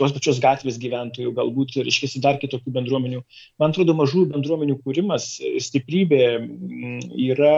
tos 0.00 0.12
pačios 0.14 0.40
gatvės 0.42 0.78
gyventojų, 0.82 1.32
galbūt 1.36 1.78
ir 1.80 1.88
iškesi 1.88 2.20
dar 2.24 2.38
kitokių 2.42 2.74
bendruomenių. 2.74 3.22
Man 3.62 3.72
atrodo, 3.72 3.94
mažųjų 3.96 4.28
bendruomenių 4.34 4.76
kūrimas 4.84 5.28
stiprybė 5.40 6.24
yra 7.30 7.54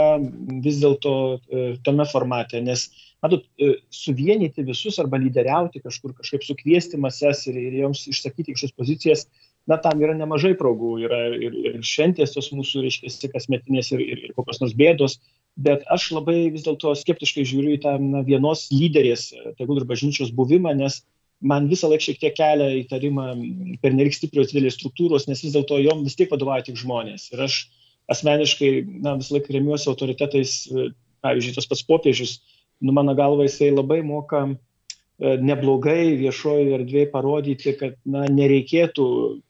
vis 0.64 0.79
dėlto 0.83 1.14
e, 1.35 1.64
tome 1.87 2.07
formate, 2.11 2.62
nes 2.62 2.87
matot, 3.24 3.46
e, 3.59 3.74
suvienyti 3.94 4.66
visus 4.66 5.00
arba 5.03 5.18
lyderiauti 5.18 5.83
kažkur, 5.83 6.14
kažkaip 6.20 6.46
sukviesti 6.46 7.00
mases 7.00 7.46
ir, 7.50 7.59
ir 7.59 7.81
joms 7.83 8.07
išsakyti 8.12 8.55
kažkokias 8.55 8.79
pozicijas, 8.79 9.27
na 9.70 9.79
tam 9.81 10.03
yra 10.05 10.14
nemažai 10.16 10.53
progų, 10.61 10.96
yra 11.07 11.20
ir, 11.33 11.55
ir 11.70 11.79
šventės 11.87 12.35
tos 12.35 12.50
mūsų, 12.53 12.85
reiškia, 12.85 13.31
kasmetinės 13.33 13.90
ir, 13.94 14.03
ir, 14.05 14.22
ir 14.29 14.35
kokios 14.37 14.61
nors 14.61 14.74
bėdos, 14.77 15.18
bet 15.57 15.87
aš 15.92 16.11
labai 16.16 16.50
vis 16.53 16.66
dėlto 16.66 16.92
skeptiškai 16.98 17.46
žiūriu 17.48 17.77
į 17.77 17.83
tą 17.85 17.94
na, 18.03 18.24
vienos 18.27 18.66
lyderės, 18.74 19.31
tegul 19.59 19.81
ir 19.81 19.88
bažnyčios 19.88 20.35
buvimą, 20.37 20.74
nes 20.77 21.00
man 21.44 21.68
visą 21.70 21.88
laiką 21.90 22.09
šiek 22.09 22.20
tiek 22.20 22.37
kelia 22.37 22.68
įtarimą 22.83 23.29
per 23.83 23.96
nelik 23.96 24.16
stiprios 24.16 24.53
didelės 24.53 24.77
struktūros, 24.79 25.29
nes 25.31 25.42
vis 25.44 25.57
dėlto 25.57 25.81
jom 25.83 26.05
vis 26.05 26.18
tiek 26.18 26.31
vadovauja 26.33 26.68
tik 26.68 26.79
žmonės. 26.81 27.31
Ir 27.33 27.46
aš 27.46 27.64
asmeniškai 28.12 28.70
na, 29.00 29.16
visą 29.20 29.38
laiką 29.38 29.57
remiuosi 29.57 29.88
autoritetais, 29.92 30.59
pavyzdžiui, 31.24 31.57
tas 31.57 31.68
pats 31.70 31.85
popiežius, 31.88 32.38
nu 32.85 32.92
mano 32.92 33.14
galva 33.16 33.46
jisai 33.46 33.72
labai 33.72 34.03
moka 34.05 34.44
neblogai 35.22 36.16
viešoje 36.18 36.72
erdvėje 36.74 37.11
parodyti, 37.12 37.74
kad 37.79 37.94
na, 38.03 38.24
nereikėtų 38.27 39.05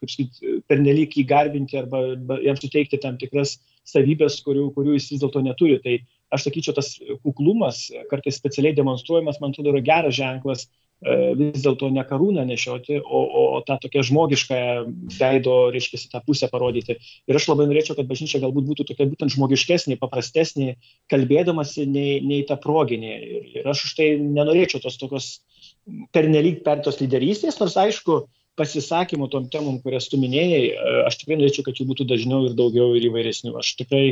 sakyt, 0.05 0.43
pernelyg 0.69 1.17
įgarbinti 1.23 1.79
arba, 1.81 2.03
arba 2.13 2.39
jam 2.45 2.59
suteikti 2.61 3.01
tam 3.01 3.17
tikras 3.21 3.57
savybės, 3.89 4.43
kurių, 4.45 4.71
kurių 4.77 4.99
jis 4.99 5.11
vis 5.15 5.23
dėlto 5.23 5.41
neturi. 5.45 5.81
Tai 5.85 5.99
aš 6.35 6.49
sakyčiau, 6.49 6.77
tas 6.77 6.95
kuklumas, 7.25 7.87
kartais 8.11 8.41
specialiai 8.41 8.77
demonstruojamas, 8.77 9.41
man 9.41 9.55
atrodo, 9.55 9.73
yra 9.73 9.81
geras 9.85 10.17
ženklas 10.19 10.67
e, 10.67 11.33
vis 11.39 11.65
dėlto 11.65 11.89
ne 11.95 12.05
karūną 12.09 12.45
nešioti, 12.49 12.99
o, 13.01 13.23
o, 13.25 13.47
o 13.57 13.63
tą 13.65 13.79
tokią 13.87 14.05
žmogišką 14.11 14.61
veido, 15.17 15.57
reiškia, 15.73 16.03
tą 16.13 16.21
pusę 16.27 16.51
parodyti. 16.53 16.99
Ir 17.31 17.41
aš 17.41 17.49
labai 17.53 17.71
norėčiau, 17.71 17.97
kad 17.97 18.09
bažnyčia 18.11 18.43
galbūt 18.45 18.69
būtų 18.69 18.89
tokia 18.93 19.09
būtent 19.09 19.33
žmogiškesnė, 19.37 19.97
paprastesnė, 20.03 20.75
kalbėdamasi 21.13 21.89
nei, 21.89 22.21
nei 22.25 22.45
ta 22.49 22.61
proginė. 22.61 23.17
Ir, 23.17 23.51
ir 23.61 23.73
aš 23.73 23.89
už 23.89 23.99
tai 24.01 24.13
nenorėčiau 24.21 24.85
tos 24.85 25.01
tokios 25.01 25.35
pernelyg 26.17 26.63
per 26.67 26.83
tos 26.85 27.01
lyderystės, 27.03 27.61
nors 27.61 27.77
aišku, 27.81 28.25
pasisakymų 28.59 29.29
tom 29.33 29.49
temom, 29.51 29.81
kurias 29.83 30.07
tu 30.11 30.19
minėjai, 30.21 30.63
e, 30.71 30.93
aš 31.09 31.19
tikrai 31.23 31.39
norėčiau, 31.41 31.65
kad 31.67 31.79
jų 31.81 31.89
būtų 31.91 32.07
dažniau 32.11 32.45
ir 32.49 32.55
daugiau 32.59 32.93
ir 32.95 33.09
įvairesnių. 33.09 33.57
Aš 33.59 33.73
tikrai 33.81 34.05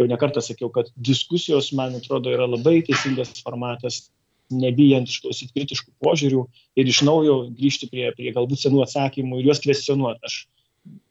jau 0.00 0.06
nekartą 0.08 0.42
sakiau, 0.44 0.70
kad 0.72 0.88
diskusijos, 0.96 1.72
man 1.76 1.98
atrodo, 1.98 2.32
yra 2.32 2.48
labai 2.48 2.80
teisingas 2.86 3.34
formatas, 3.44 4.06
nebijant 4.50 5.10
išklausyti 5.10 5.54
kritiškų 5.54 5.92
požiūrių 6.02 6.46
ir 6.80 6.88
iš 6.90 7.02
naujo 7.06 7.36
grįžti 7.54 7.90
prie, 7.90 8.08
prie 8.16 8.32
galbūt 8.34 8.64
senų 8.64 8.82
atsakymų 8.86 9.38
ir 9.38 9.50
juos 9.50 9.62
kvestionuoti. 9.62 10.24
Aš 10.26 10.40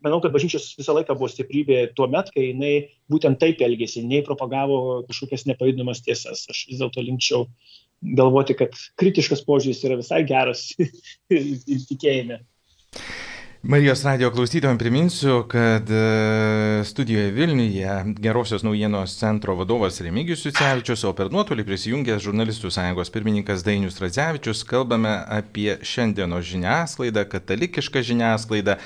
manau, 0.03 0.19
kad 0.23 0.33
bažnyčios 0.33 0.73
visą 0.79 0.95
laiką 0.97 1.15
buvo 1.15 1.29
stiprybė 1.31 1.85
tuo 1.95 2.09
met, 2.11 2.33
kai 2.33 2.49
jinai 2.49 2.73
būtent 3.11 3.39
taip 3.39 3.61
elgėsi, 3.63 4.03
nei 4.03 4.25
propagavo 4.25 5.03
kažkokias 5.07 5.45
nepajudinamas 5.47 6.03
tiesas. 6.03 6.47
Aš 6.51 6.65
vis 6.71 6.81
dėlto 6.81 7.05
linkčiau 7.05 7.47
galvoti, 8.01 8.55
kad 8.59 8.75
kritiškas 8.99 9.43
požiūris 9.47 9.83
yra 9.87 9.99
visai 9.99 10.23
geras 10.27 10.69
tikėjime. 11.91 12.41
Marijos 13.61 14.05
radio 14.05 14.31
klausytojams 14.31 14.79
priminsiu, 14.79 15.43
kad 15.47 15.89
e, 15.91 16.83
studijoje 16.85 17.31
Vilniuje 17.31 18.03
Gerosios 18.19 18.63
naujienos 18.63 19.17
centro 19.19 19.55
vadovas 19.55 19.99
Remigijus 20.01 20.45
Sucevičius, 20.45 21.03
o 21.03 21.11
per 21.11 21.27
nuotolį 21.27 21.65
prisijungęs 21.67 22.23
žurnalistų 22.23 22.71
sąjungos 22.71 23.11
pirmininkas 23.11 23.65
Dainius 23.67 23.99
Radzevičius, 23.99 24.63
kalbame 24.63 25.11
apie 25.27 25.75
šiandienos 25.83 26.47
žiniasklaidą, 26.47 27.25
katalikišką 27.33 27.99
žiniasklaidą 27.99 28.77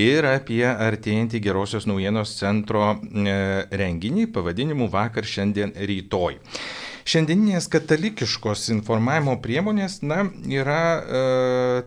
ir 0.00 0.24
apie 0.30 0.64
artėjantį 0.64 1.42
Gerosios 1.44 1.84
naujienos 1.84 2.32
centro 2.38 2.94
e, 2.96 3.36
renginį 3.68 4.30
pavadinimu 4.32 4.88
vakar, 4.96 5.28
šiandien, 5.28 5.76
rytoj. 5.76 6.40
Šiandieninės 7.02 7.66
katalikiškos 7.72 8.68
informavimo 8.70 9.34
priemonės 9.42 9.98
na, 10.06 10.22
yra 10.46 10.82
e, 11.02 11.22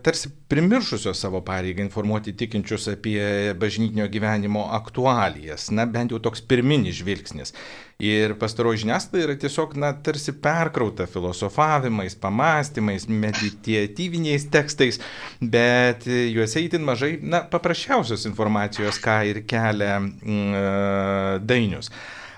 tarsi 0.04 0.32
primiršusios 0.52 1.22
savo 1.24 1.40
pareigą 1.46 1.86
informuoti 1.86 2.34
tikinčius 2.36 2.90
apie 2.92 3.54
bažnytinio 3.60 4.10
gyvenimo 4.12 4.66
aktualijas, 4.76 5.70
na 5.72 5.86
bent 5.88 6.12
jau 6.12 6.20
toks 6.24 6.44
pirminis 6.44 7.00
žvilgsnis. 7.00 7.56
Ir 8.04 8.34
pastaroji 8.42 8.82
žiniasklaida 8.84 9.30
yra 9.30 9.38
tiesiog, 9.40 9.78
na, 9.80 9.94
tarsi 10.04 10.36
perkrauta 10.44 11.08
filosofavimais, 11.08 12.18
pamastymais, 12.20 13.08
meditatyviniais 13.08 14.50
tekstais, 14.52 15.00
bet 15.40 16.04
juose 16.10 16.66
įtin 16.66 16.84
mažai, 16.84 17.14
na, 17.24 17.46
paprasčiausios 17.48 18.28
informacijos, 18.28 19.00
ką 19.00 19.22
ir 19.32 19.42
kelia 19.48 20.02
mm, 20.04 21.42
dainius. 21.48 21.94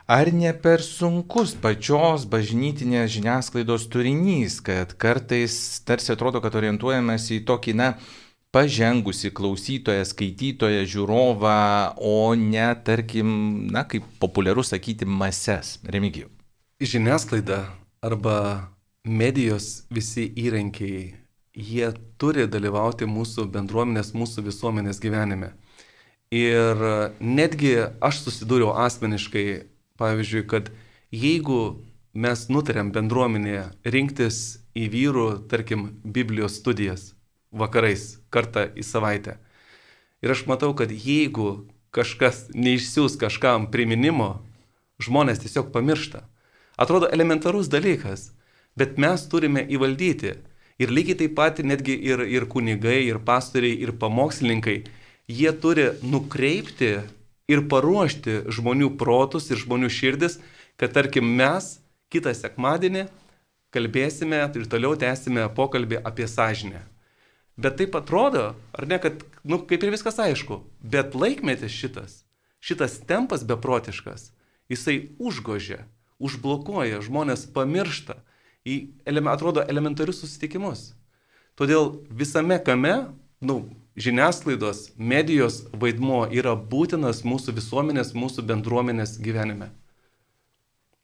Ar 0.08 0.32
ne 0.32 0.54
per 0.56 0.80
sunkus 0.80 1.52
pačios 1.60 2.24
bažnytinės 2.32 3.10
žiniasklaidos 3.12 3.89
turinys, 3.91 4.62
kad 4.63 4.93
kartais 4.96 5.58
tarsi 5.84 6.13
atrodo, 6.13 6.39
kad 6.39 6.56
orientuojamės 6.56 7.26
į 7.36 7.41
tokį, 7.50 7.74
na, 7.76 7.89
pažengusi 8.56 9.34
klausytoją, 9.36 10.08
skaitytoją, 10.08 10.88
žiūrovą, 10.88 11.58
o 12.00 12.32
ne, 12.39 12.70
tarkim, 12.88 13.36
na, 13.67 13.84
kaip 13.84 14.08
populiaru 14.24 14.63
sakyti, 14.63 15.04
mases. 15.04 15.76
Remigijų. 15.84 16.32
Žiniasklaida 16.80 17.65
arba 18.00 18.39
medijos 19.04 19.89
visi 19.91 20.32
įrankiai, 20.39 21.17
jie 21.52 21.96
turi 22.15 22.48
dalyvauti 22.48 23.12
mūsų 23.12 23.52
bendruomenės, 23.52 24.15
mūsų 24.15 24.48
visuomenės 24.48 25.04
gyvenime. 25.04 25.58
Ir 26.32 26.80
netgi 27.20 27.82
aš 28.00 28.24
susidūriau 28.24 28.72
asmeniškai 28.88 29.50
Pavyzdžiui, 29.98 30.46
kad 30.50 30.70
jeigu 31.14 31.84
mes 32.18 32.48
nutarėm 32.50 32.92
bendruomenėje 32.94 33.66
rinktis 33.86 34.40
į 34.78 34.88
vyrų, 34.94 35.28
tarkim, 35.50 35.90
Biblijos 36.04 36.60
studijas 36.62 37.12
vakarais 37.52 38.18
kartą 38.34 38.68
į 38.78 38.86
savaitę. 38.86 39.38
Ir 40.22 40.34
aš 40.34 40.46
matau, 40.50 40.74
kad 40.78 40.92
jeigu 40.92 41.68
kažkas 41.94 42.48
neišsiūs 42.54 43.18
kažkam 43.22 43.70
priminimo, 43.74 44.42
žmonės 45.02 45.42
tiesiog 45.44 45.72
pamiršta. 45.74 46.26
Atrodo 46.78 47.10
elementarus 47.14 47.70
dalykas, 47.74 48.32
bet 48.78 48.98
mes 49.02 49.26
turime 49.30 49.64
įvaldyti. 49.66 50.38
Ir 50.78 50.94
lygiai 50.94 51.18
taip 51.24 51.34
pat 51.38 51.62
netgi 51.66 51.96
ir, 52.06 52.22
ir 52.22 52.46
kunigai, 52.46 53.00
ir 53.10 53.18
pastoriai, 53.26 53.80
ir 53.82 53.96
pamokslininkai, 53.98 54.84
jie 55.26 55.54
turi 55.58 55.88
nukreipti 56.06 57.00
ir 57.48 57.64
paruošti 57.72 58.44
žmonių 58.52 58.94
protus 59.00 59.50
ir 59.52 59.60
žmonių 59.62 59.90
širdis, 59.92 60.38
kad 60.78 60.94
tarkim 60.96 61.28
mes 61.40 61.78
kitą 62.14 62.34
sekmadienį 62.36 63.08
kalbėsime 63.74 64.44
ir 64.56 64.70
toliau 64.70 64.96
tęsime 65.00 65.48
pokalbį 65.56 66.02
apie 66.08 66.28
sąžinę. 66.30 66.84
Bet 67.58 67.80
taip 67.80 67.96
atrodo, 67.98 68.52
ar 68.78 68.86
ne, 68.86 69.00
kad, 69.02 69.24
nu, 69.42 69.58
kaip 69.66 69.82
ir 69.82 69.94
viskas 69.96 70.20
aišku, 70.22 70.62
bet 70.82 71.16
laikmetis 71.18 71.74
šitas, 71.74 72.20
šitas 72.62 73.00
tempas 73.10 73.42
beprotiškas, 73.50 74.30
jisai 74.70 75.16
užgožia, 75.18 75.88
užblokuoja, 76.22 77.02
žmonės 77.02 77.48
pamiršta 77.56 78.20
į, 78.68 78.78
atrodo, 79.10 79.64
elementarius 79.66 80.22
susitikimus. 80.22 80.92
Todėl 81.58 81.96
visame 82.14 82.60
kame, 82.62 83.10
nu, 83.42 83.64
žiniasklaidos, 83.98 84.92
medijos 84.98 85.64
vaidmuo 85.74 86.28
yra 86.30 86.54
būtinas 86.56 87.24
mūsų 87.26 87.58
visuomenės, 87.58 88.14
mūsų 88.14 88.46
bendruomenės 88.48 89.18
gyvenime. 89.24 89.72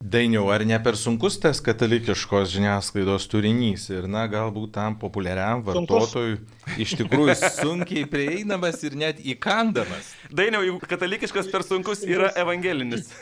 Dainiau, 0.04 0.50
ar 0.52 0.66
ne 0.68 0.76
per 0.84 0.98
sunkus 1.00 1.38
tas 1.40 1.62
katalikiškos 1.64 2.50
žiniasklaidos 2.52 3.24
turinys 3.32 3.86
ir, 3.88 4.04
na, 4.12 4.26
galbūt 4.28 4.74
tam 4.76 4.98
populiariam 5.00 5.62
vartotojui 5.64 6.42
sunkus. 6.42 6.80
iš 6.84 6.96
tikrųjų 7.00 7.36
sunkiai 7.62 8.04
prieinamas 8.12 8.84
ir 8.84 8.98
net 9.00 9.22
įkandamas? 9.24 10.10
Dainiau, 10.28 10.76
katalikiškas 10.84 11.48
per 11.54 11.64
sunkus 11.64 12.04
yra 12.04 12.34
evangelinis. 12.44 13.14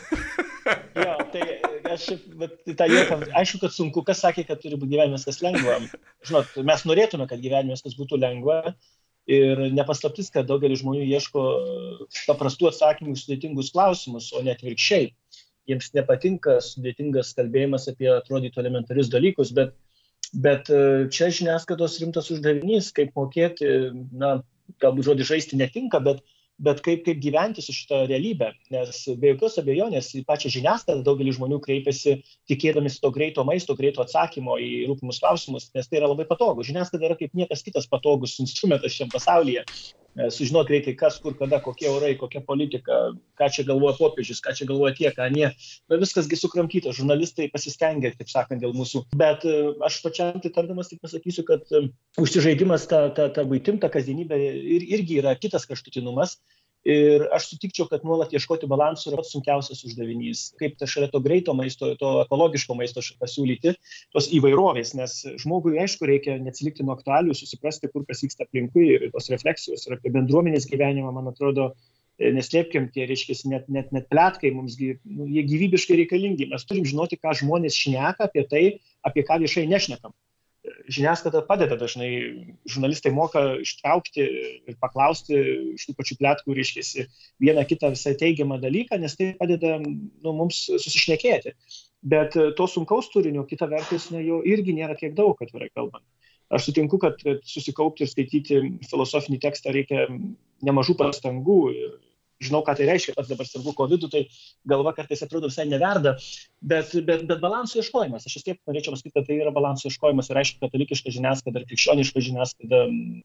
jo, 1.04 1.14
tai 1.30 1.46
aš, 1.92 2.08
bet 2.42 2.58
tą 2.66 2.90
juoką, 2.90 3.20
aišku, 3.30 3.62
kad 3.62 3.76
sunku, 3.76 4.02
kas 4.08 4.24
sakė, 4.26 4.48
kad 4.50 4.58
turi 4.64 4.74
būti 4.74 4.96
gyvenimas 4.96 5.28
kas 5.28 5.38
lengva. 5.44 5.78
Žinot, 6.26 6.58
mes 6.66 6.84
norėtume, 6.90 7.30
kad 7.30 7.46
gyvenimas 7.46 7.86
kas 7.86 7.94
būtų 7.94 8.18
lengva. 8.26 8.74
Ir 9.30 9.60
nepaslaptis, 9.70 10.32
kad 10.34 10.48
daugelis 10.48 10.80
žmonių 10.80 11.04
ieško 11.06 11.42
paprastų 12.26 12.72
atsakymų 12.72 13.14
į 13.14 13.20
sudėtingus 13.20 13.70
klausimus, 13.74 14.32
o 14.34 14.42
net 14.42 14.64
virkščiai 14.66 15.12
jiems 15.70 15.92
nepatinka 15.94 16.56
sudėtingas 16.64 17.32
kalbėjimas 17.38 17.86
apie 17.92 18.08
atrodytų 18.10 18.62
elementarius 18.64 19.10
dalykus, 19.12 19.52
bet, 19.54 19.76
bet 20.34 20.70
e, 20.74 21.06
čia 21.14 21.30
žiniasklaidos 21.34 22.00
rimtas 22.02 22.30
uždavinys, 22.34 22.90
kaip 22.96 23.14
mokėti, 23.18 23.68
na, 24.10 24.40
galbūt 24.82 25.10
žodį 25.10 25.28
žaisti 25.28 25.60
netinka, 25.60 26.02
bet, 26.02 26.22
bet 26.62 26.82
kaip, 26.84 27.02
kaip 27.06 27.20
gyventi 27.22 27.64
su 27.64 27.74
šitą 27.74 28.04
realybę. 28.10 28.52
Nes 28.74 29.02
be 29.18 29.32
jokios 29.32 29.58
abejonės 29.62 30.12
į 30.18 30.24
pačią 30.28 30.52
žiniasklaidą 30.56 31.04
daugelis 31.06 31.38
žmonių 31.38 31.58
kreipiasi 31.64 32.18
tikėdamisi 32.50 33.02
to 33.02 33.10
greito 33.14 33.44
maisto, 33.48 33.76
greito 33.78 34.04
atsakymo 34.04 34.58
į 34.62 34.70
rūpimus 34.90 35.22
klausimus, 35.22 35.70
nes 35.76 35.90
tai 35.90 36.00
yra 36.00 36.10
labai 36.12 36.28
patogu. 36.30 36.66
Žiniasklaida 36.66 37.10
yra 37.10 37.18
kaip 37.18 37.34
niekas 37.38 37.66
kitas 37.66 37.90
patogus 37.90 38.38
instrumentas 38.44 38.94
šiam 38.94 39.10
pasaulyje. 39.12 39.66
E, 40.12 40.28
sužinot 40.28 40.68
reikia, 40.68 40.92
kas, 40.98 41.16
kur, 41.24 41.32
kada, 41.38 41.56
kokie 41.64 41.88
orai, 41.88 42.12
kokia 42.20 42.42
politika, 42.44 42.98
ką 43.40 43.48
čia 43.54 43.64
galvoja 43.68 43.96
popiežius, 43.96 44.42
ką 44.44 44.52
čia 44.58 44.66
galvoja 44.68 44.92
tie, 44.98 45.08
ką 45.16 45.30
ne. 45.32 45.48
Na, 45.88 45.98
viskasgi 46.00 46.36
sukramtyta, 46.36 46.92
žurnalistai 46.96 47.48
pasistengia, 47.52 48.12
taip 48.18 48.28
sakant, 48.32 48.60
dėl 48.60 48.76
mūsų. 48.76 49.06
Bet 49.16 49.46
e, 49.48 49.56
aš 49.88 50.02
pačiam 50.04 50.36
tai 50.44 50.52
tardamas 50.52 50.92
tik 50.92 51.00
pasakysiu, 51.04 51.46
kad 51.48 51.64
e, 51.72 51.86
užsižaidimas 52.20 52.84
tą, 52.90 53.06
tą, 53.16 53.30
tą 53.32 53.46
būtim, 53.48 53.80
tą 53.80 53.88
kasdienybę 53.94 54.36
ir, 54.36 54.84
irgi 54.98 55.22
yra 55.22 55.32
kitas 55.40 55.64
kraštutinumas. 55.70 56.36
Ir 56.82 57.28
aš 57.30 57.46
sutikčiau, 57.52 57.86
kad 57.86 58.02
nuolat 58.02 58.32
ieškoti 58.34 58.66
balansų 58.70 59.12
yra 59.12 59.20
pats 59.20 59.30
sunkiausias 59.36 59.84
uždavinys. 59.86 60.40
Kaip 60.58 60.74
ta 60.80 60.88
šalia 60.90 61.12
to 61.12 61.20
greito 61.22 61.54
maisto, 61.54 61.92
to 62.00 62.10
ekologiško 62.24 62.74
maisto 62.74 63.04
pasiūlyti, 63.20 63.76
tos 64.14 64.26
įvairovės, 64.34 64.90
nes 64.98 65.14
žmogui, 65.44 65.76
aišku, 65.84 66.08
reikia 66.10 66.40
neatsilikti 66.42 66.82
nuo 66.82 66.96
aktualių, 66.96 67.36
susiprasti, 67.38 67.90
kur 67.92 68.02
kas 68.08 68.24
vyksta 68.26 68.48
aplinkui 68.48 68.88
ir 68.96 69.06
tos 69.14 69.30
refleksijos 69.30 69.86
ir 69.86 69.94
apie 69.98 70.10
bendruomenės 70.16 70.66
gyvenimą, 70.72 71.14
man 71.14 71.30
atrodo, 71.30 71.68
e, 72.18 72.32
neslėpkim, 72.34 72.90
tie, 72.96 73.06
reiškia, 73.12 73.38
net, 73.54 73.70
net, 73.70 73.94
net 73.94 74.10
plėtkai 74.10 74.50
mums, 74.56 74.74
nu, 74.82 75.30
jie 75.30 75.46
gyvybiškai 75.52 76.02
reikalingi. 76.02 76.50
Mes 76.50 76.66
turim 76.66 76.88
žinoti, 76.88 77.20
ką 77.22 77.38
žmonės 77.44 77.78
šneka 77.78 78.26
apie 78.26 78.42
tai, 78.50 78.66
apie 79.06 79.22
ką 79.28 79.38
viešai 79.46 79.68
nešnekam 79.70 80.18
žiniasklaida 80.92 81.42
padeda 81.46 81.76
dažnai, 81.78 82.10
žurnalistai 82.70 83.10
moka 83.14 83.42
ištraukti 83.62 84.24
ir 84.70 84.76
paklausti 84.82 85.38
iš 85.74 85.88
tų 85.88 85.94
pačių 85.98 86.18
plėtkų, 86.20 86.56
reiškia, 86.58 87.06
vieną 87.42 87.64
kitą 87.70 87.90
visai 87.94 88.14
teigiamą 88.18 88.60
dalyką, 88.62 88.98
nes 89.02 89.16
tai 89.18 89.32
padeda 89.38 89.78
nu, 89.82 90.34
mums 90.38 90.64
susišnekėti. 90.70 91.56
Bet 92.02 92.36
to 92.58 92.68
sunkaus 92.70 93.10
turinio, 93.10 93.44
kita 93.48 93.66
vertus, 93.70 94.10
na, 94.14 94.22
jo 94.22 94.40
irgi 94.46 94.74
nėra 94.78 94.98
tiek 94.98 95.14
daug, 95.18 95.38
atvirai 95.42 95.70
kalbant. 95.74 96.06
Aš 96.52 96.68
sutinku, 96.68 96.98
kad 97.00 97.20
susikaupti 97.48 98.04
ir 98.04 98.10
skaityti 98.10 98.58
filosofinį 98.90 99.38
tekstą 99.42 99.72
reikia 99.74 100.06
nemažų 100.66 100.98
pastangų 101.00 101.60
žinau, 102.42 102.62
ką 102.66 102.74
tai 102.78 102.88
reiškia, 102.88 103.14
pats 103.16 103.30
dabar 103.30 103.48
sergu 103.48 103.74
COVID, 103.78 104.06
tai 104.12 104.24
galva 104.68 104.92
kartais 104.96 105.22
atrodo 105.24 105.50
visai 105.50 105.66
neverda, 105.70 106.14
bet, 106.60 106.94
bet, 107.06 107.24
bet 107.28 107.42
balansų 107.42 107.82
ieškojimas. 107.82 108.26
Aš 108.28 108.38
vis 108.38 108.46
tiek 108.48 108.60
norėčiau 108.68 108.94
pasakyti, 108.94 109.14
kad 109.16 109.28
tai 109.28 109.38
yra 109.40 109.54
balansų 109.54 109.90
ieškojimas 109.90 110.30
ir 110.30 110.40
aišku, 110.42 110.60
katalikiška 110.64 111.14
žiniasklaida 111.16 111.62
ir 111.62 111.68
krikščioniška 111.70 112.24
žiniasklaida 112.28 112.82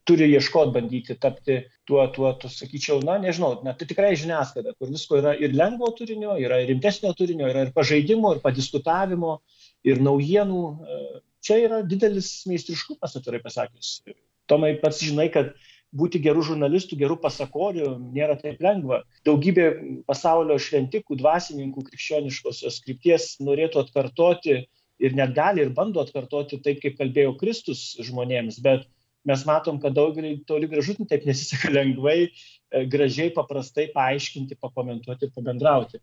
turi 0.10 0.30
ieškoti, 0.34 0.74
bandyti 0.78 1.18
tapti 1.22 1.60
tuo, 1.90 2.04
tuo, 2.16 2.34
tu 2.42 2.52
sakyčiau, 2.52 3.02
na, 3.08 3.18
nežinau, 3.24 3.56
na, 3.66 3.74
tai 3.78 3.88
tikrai 3.90 4.14
žiniasklaida, 4.20 4.76
kur 4.78 4.92
visko 4.94 5.22
yra 5.22 5.36
ir 5.38 5.56
lengvo 5.58 5.90
turinio, 5.98 6.36
yra 6.42 6.62
ir 6.64 6.72
rimtesnio 6.74 7.14
turinio, 7.18 7.48
yra 7.52 7.68
ir 7.68 7.74
pažaidimo, 7.76 8.36
ir 8.36 8.44
padiskutavimo, 8.44 9.40
ir 9.88 10.02
naujienų. 10.04 10.64
Čia 11.48 11.60
yra 11.64 11.82
didelis 11.88 12.32
meistriškumas, 12.50 13.16
atvirai 13.16 13.40
pasakius. 13.44 14.02
Tomai 14.52 14.74
pats 14.82 15.04
žinai, 15.04 15.28
kad 15.32 15.54
būti 15.96 16.20
gerų 16.24 16.44
žurnalistų, 16.50 16.98
gerų 17.00 17.18
pasakorių 17.24 17.92
nėra 18.16 18.36
taip 18.40 18.60
lengva. 18.64 19.04
Daugybė 19.28 19.68
pasaulio 20.10 20.58
šventikų, 20.60 21.18
dvasininkų, 21.22 21.86
krikščioniškosios 21.88 22.82
krypties 22.84 23.38
norėtų 23.44 23.86
atkartoti 23.86 24.60
ir 25.00 25.16
net 25.16 25.34
gali 25.38 25.64
ir 25.64 25.72
bando 25.74 26.02
atkartoti 26.04 26.60
taip, 26.64 26.82
kaip 26.84 26.98
kalbėjo 27.00 27.38
Kristus 27.40 27.94
žmonėms, 28.04 28.60
bet 28.66 28.88
mes 29.28 29.44
matom, 29.48 29.80
kad 29.84 29.96
daugelį 29.96 30.42
toli 30.50 30.70
gražu 30.72 30.98
taip 31.08 31.26
nesiseka 31.28 31.72
lengvai, 31.74 32.20
e, 32.28 32.86
gražiai, 32.90 33.34
paprastai 33.36 33.90
paaiškinti, 33.96 34.60
pakomentuoti 34.60 35.28
ir 35.28 35.36
pabendrauti. 35.36 36.02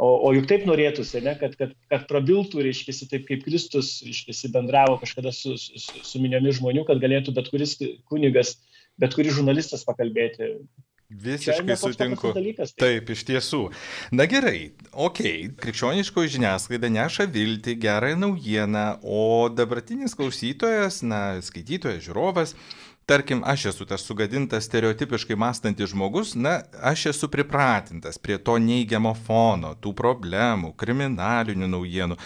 O, 0.00 0.08
o 0.24 0.30
juk 0.32 0.46
taip 0.48 0.62
norėtųsi, 0.64 1.20
ne, 1.20 1.34
kad, 1.36 1.58
kad, 1.60 1.74
kad 1.92 2.06
prabiltų, 2.08 2.62
reiškia, 2.64 2.94
taip 3.10 3.26
kaip 3.28 3.42
Kristus, 3.44 3.98
reiškia, 4.06 4.48
bendravo 4.54 4.96
kažkada 5.02 5.28
su, 5.36 5.58
su, 5.60 5.76
su 5.76 6.22
miniomis 6.22 6.56
žmonių, 6.56 6.86
kad 6.88 7.02
galėtų 7.02 7.34
bet 7.36 7.50
kuris 7.52 7.74
kunigas 8.08 8.54
bet 9.00 9.16
kuris 9.16 9.36
žurnalistas 9.38 9.86
pakalbėti. 9.88 10.54
Visiškai 11.10 11.74
sutinku. 11.74 12.30
Dalykas, 12.36 12.70
tai. 12.76 13.00
Taip, 13.00 13.08
iš 13.10 13.24
tiesų. 13.26 13.64
Na 14.14 14.28
gerai, 14.30 14.70
okei, 14.92 15.48
okay. 15.48 15.56
krikščioniškoji 15.58 16.36
žiniasklaida 16.36 16.90
neša 16.94 17.26
viltį, 17.34 17.74
gerą 17.82 18.12
naujieną, 18.20 18.84
o 19.02 19.48
dabartinis 19.50 20.14
klausytojas, 20.14 21.00
na, 21.02 21.40
skaitytojas, 21.42 22.04
žiūrovas, 22.06 22.54
tarkim, 23.10 23.42
aš 23.44 23.66
esu 23.72 23.86
tas 23.90 24.04
sugadintas 24.06 24.68
stereotipiškai 24.68 25.36
mąstantis 25.42 25.90
žmogus, 25.90 26.36
na, 26.38 26.60
aš 26.78 27.08
esu 27.10 27.28
pripratintas 27.32 28.20
prie 28.22 28.36
to 28.38 28.54
neigiamo 28.62 29.16
fono, 29.26 29.72
tų 29.82 29.94
problemų, 29.98 30.70
kriminalinių 30.78 31.70
naujienų. 31.74 32.18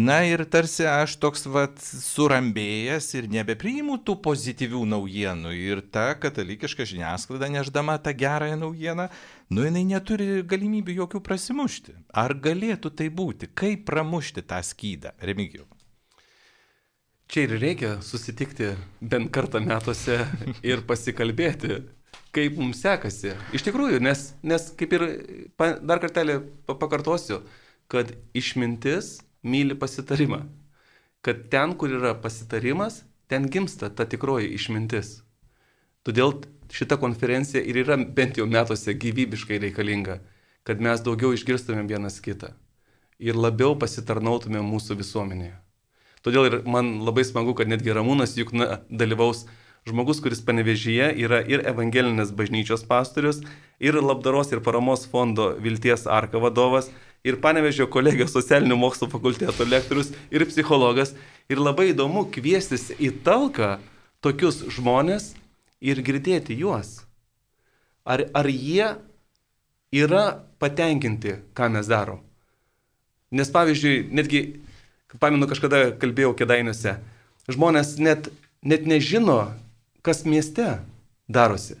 Na 0.00 0.20
ir 0.22 0.44
tarsi 0.46 0.86
aš 0.86 1.16
toks 1.18 1.48
vat 1.50 1.82
surambėjęs 1.82 3.08
ir 3.18 3.26
nebepriimu 3.32 3.98
tų 4.06 4.14
pozityvių 4.22 4.84
naujienų. 4.92 5.52
Ir 5.58 5.82
ta 5.82 6.12
katalikiška 6.14 6.86
žiniasklaida 6.86 7.50
neždama 7.50 7.98
tą 7.98 8.14
gerąją 8.14 8.60
naujieną, 8.60 9.08
nu 9.50 9.66
jinai 9.66 9.82
neturi 9.90 10.30
galimybių 10.46 10.94
jokių 11.02 11.20
prasimušti. 11.26 11.98
Ar 12.14 12.36
galėtų 12.38 12.94
tai 13.02 13.10
būti? 13.10 13.50
Kaip 13.50 13.84
pramušti 13.90 14.46
tą 14.46 14.62
skydą, 14.64 15.12
Remigijų? 15.26 15.66
Čia 17.30 17.44
ir 17.46 17.52
reikia 17.62 17.92
susitikti 18.02 18.72
bent 18.98 19.28
kartą 19.30 19.60
metuose 19.62 20.16
ir 20.66 20.80
pasikalbėti, 20.82 21.76
kaip 22.34 22.56
mums 22.58 22.80
sekasi. 22.82 23.36
Iš 23.54 23.62
tikrųjų, 23.68 24.00
nes, 24.02 24.32
nes 24.42 24.64
kaip 24.74 24.96
ir 24.96 25.04
dar 25.58 26.02
kartelį 26.02 26.40
pakartosiu, 26.66 27.44
kad 27.90 28.10
išmintis 28.34 29.20
myli 29.46 29.78
pasitarimą. 29.78 30.42
Kad 31.22 31.46
ten, 31.52 31.76
kur 31.78 31.94
yra 32.00 32.16
pasitarimas, 32.18 33.04
ten 33.30 33.46
gimsta 33.46 33.92
ta 33.94 34.08
tikroji 34.10 34.50
išmintis. 34.56 35.20
Todėl 36.02 36.34
šita 36.72 36.98
konferencija 36.98 37.62
ir 37.62 37.78
yra 37.84 37.94
bent 38.00 38.42
jau 38.42 38.50
metuose 38.50 38.96
gyvybiškai 38.98 39.62
reikalinga, 39.68 40.18
kad 40.66 40.82
mes 40.82 41.06
daugiau 41.06 41.30
išgirstumėm 41.36 41.86
vienas 41.94 42.18
kitą 42.24 42.56
ir 43.20 43.36
labiau 43.36 43.76
pasitarnautumėm 43.78 44.64
mūsų 44.64 44.96
visuomenėje. 45.04 45.58
Todėl 46.24 46.48
ir 46.48 46.56
man 46.68 46.98
labai 47.06 47.24
smagu, 47.24 47.54
kad 47.56 47.70
netgi 47.70 47.94
Ramūnas 47.96 48.36
juk 48.36 48.52
na, 48.52 48.80
dalyvaus 48.90 49.46
žmogus, 49.88 50.20
kuris 50.20 50.42
panevežyje 50.44 51.12
yra 51.24 51.40
ir 51.48 51.64
evangelinės 51.68 52.34
bažnyčios 52.36 52.84
pastorius, 52.88 53.40
ir 53.80 53.96
labdaros 53.96 54.52
ir 54.52 54.60
paramos 54.60 55.06
fondo 55.08 55.54
Vilties 55.56 56.04
Arka 56.06 56.42
vadovas, 56.42 56.90
ir 57.24 57.40
panevežio 57.40 57.88
kolegijos 57.92 58.32
socialinių 58.36 58.76
mokslų 58.80 59.10
fakulteto 59.12 59.66
lektorius 59.68 60.12
ir 60.32 60.44
psichologas. 60.48 61.14
Ir 61.50 61.60
labai 61.60 61.90
įdomu 61.90 62.26
kviestis 62.32 62.90
į 62.94 63.10
talką 63.26 63.78
tokius 64.22 64.62
žmonės 64.70 65.32
ir 65.80 66.00
girdėti 66.04 66.56
juos. 66.60 67.00
Ar, 68.04 68.24
ar 68.36 68.46
jie 68.48 68.94
yra 69.92 70.24
patenkinti, 70.62 71.40
ką 71.56 71.70
mes 71.74 71.88
darom. 71.90 72.20
Nes 73.34 73.50
pavyzdžiui, 73.52 74.08
netgi, 74.14 74.60
pamenu, 75.18 75.48
kažkada 75.50 75.90
kalbėjau 75.98 76.34
kedainiuose, 76.38 76.98
žmonės 77.50 77.96
net, 77.98 78.28
net 78.62 78.86
nežino, 78.86 79.50
kas 80.06 80.22
mieste 80.28 80.78
darosi. 81.28 81.78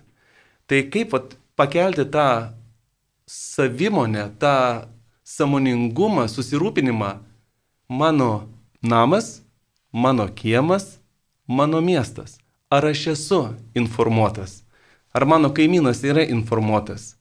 Tai 0.66 0.82
kaip 0.90 1.14
vat, 1.14 1.36
pakelti 1.58 2.06
tą 2.10 2.54
savimonę, 3.30 4.30
tą 4.40 4.86
samoningumą, 5.22 6.26
susirūpinimą 6.26 7.18
mano 7.90 8.48
namas, 8.82 9.42
mano 9.92 10.28
kiemas, 10.28 10.98
mano 11.46 11.80
miestas. 11.80 12.38
Ar 12.70 12.86
aš 12.86 13.06
esu 13.14 13.40
informuotas? 13.74 14.62
Ar 15.12 15.26
mano 15.26 15.50
kaimynas 15.50 16.04
yra 16.06 16.22
informuotas? 16.22 17.16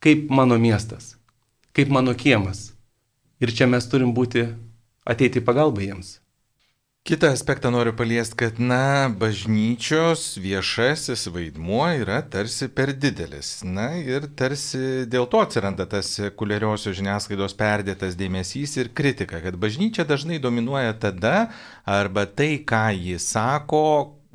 Kaip 0.00 0.30
mano 0.30 0.56
miestas? 0.58 1.16
Kaip 1.76 1.88
mano 1.92 2.14
kiemas? 2.14 2.72
Ir 3.40 3.52
čia 3.52 3.68
mes 3.68 3.84
turim 3.86 4.14
būti, 4.16 4.48
ateiti 5.08 5.44
pagalba 5.44 5.84
jiems. 5.84 6.18
Kitą 7.08 7.30
aspektą 7.32 7.70
noriu 7.72 7.94
paliesti, 7.96 8.36
kad, 8.36 8.58
na, 8.60 9.08
bažnyčios 9.08 10.34
viešasis 10.44 11.22
vaidmuo 11.32 11.86
yra 12.02 12.18
tarsi 12.20 12.68
per 12.68 12.92
didelis. 12.92 13.62
Na 13.64 13.86
ir 13.96 14.26
tarsi 14.36 15.06
dėl 15.08 15.24
to 15.32 15.40
atsiranda 15.40 15.86
tas 15.88 16.10
kuliariosios 16.36 16.98
žiniasklaidos 16.98 17.56
perdėtas 17.56 18.18
dėmesys 18.18 18.76
ir 18.76 18.92
kritika, 18.92 19.40
kad 19.40 19.56
bažnyčia 19.56 20.04
dažnai 20.04 20.36
dominuoja 20.42 20.98
tada, 21.00 21.48
arba 21.88 22.26
tai, 22.28 22.58
ką 22.68 22.84
ji 22.98 23.16
sako, 23.16 23.84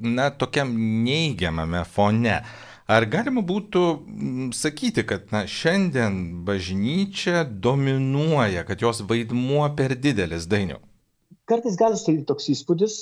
na, 0.02 0.32
tokiam 0.34 0.74
neigiamame 1.06 1.86
fone. 1.86 2.40
Ar 2.94 3.08
galima 3.10 3.42
būtų 3.42 3.84
sakyti, 4.54 5.06
kad 5.10 5.32
na, 5.34 5.46
šiandien 5.50 6.46
bažnyčia 6.46 7.42
dominuoja, 7.48 8.66
kad 8.68 8.84
jos 8.86 9.02
vaidmuo 9.10 9.66
per 9.78 9.96
didelis 9.98 10.46
dainiau? 10.52 10.82
kartais 11.50 11.78
gali 11.80 11.98
susidaryti 11.98 12.28
toks 12.30 12.50
įspūdis 12.54 12.98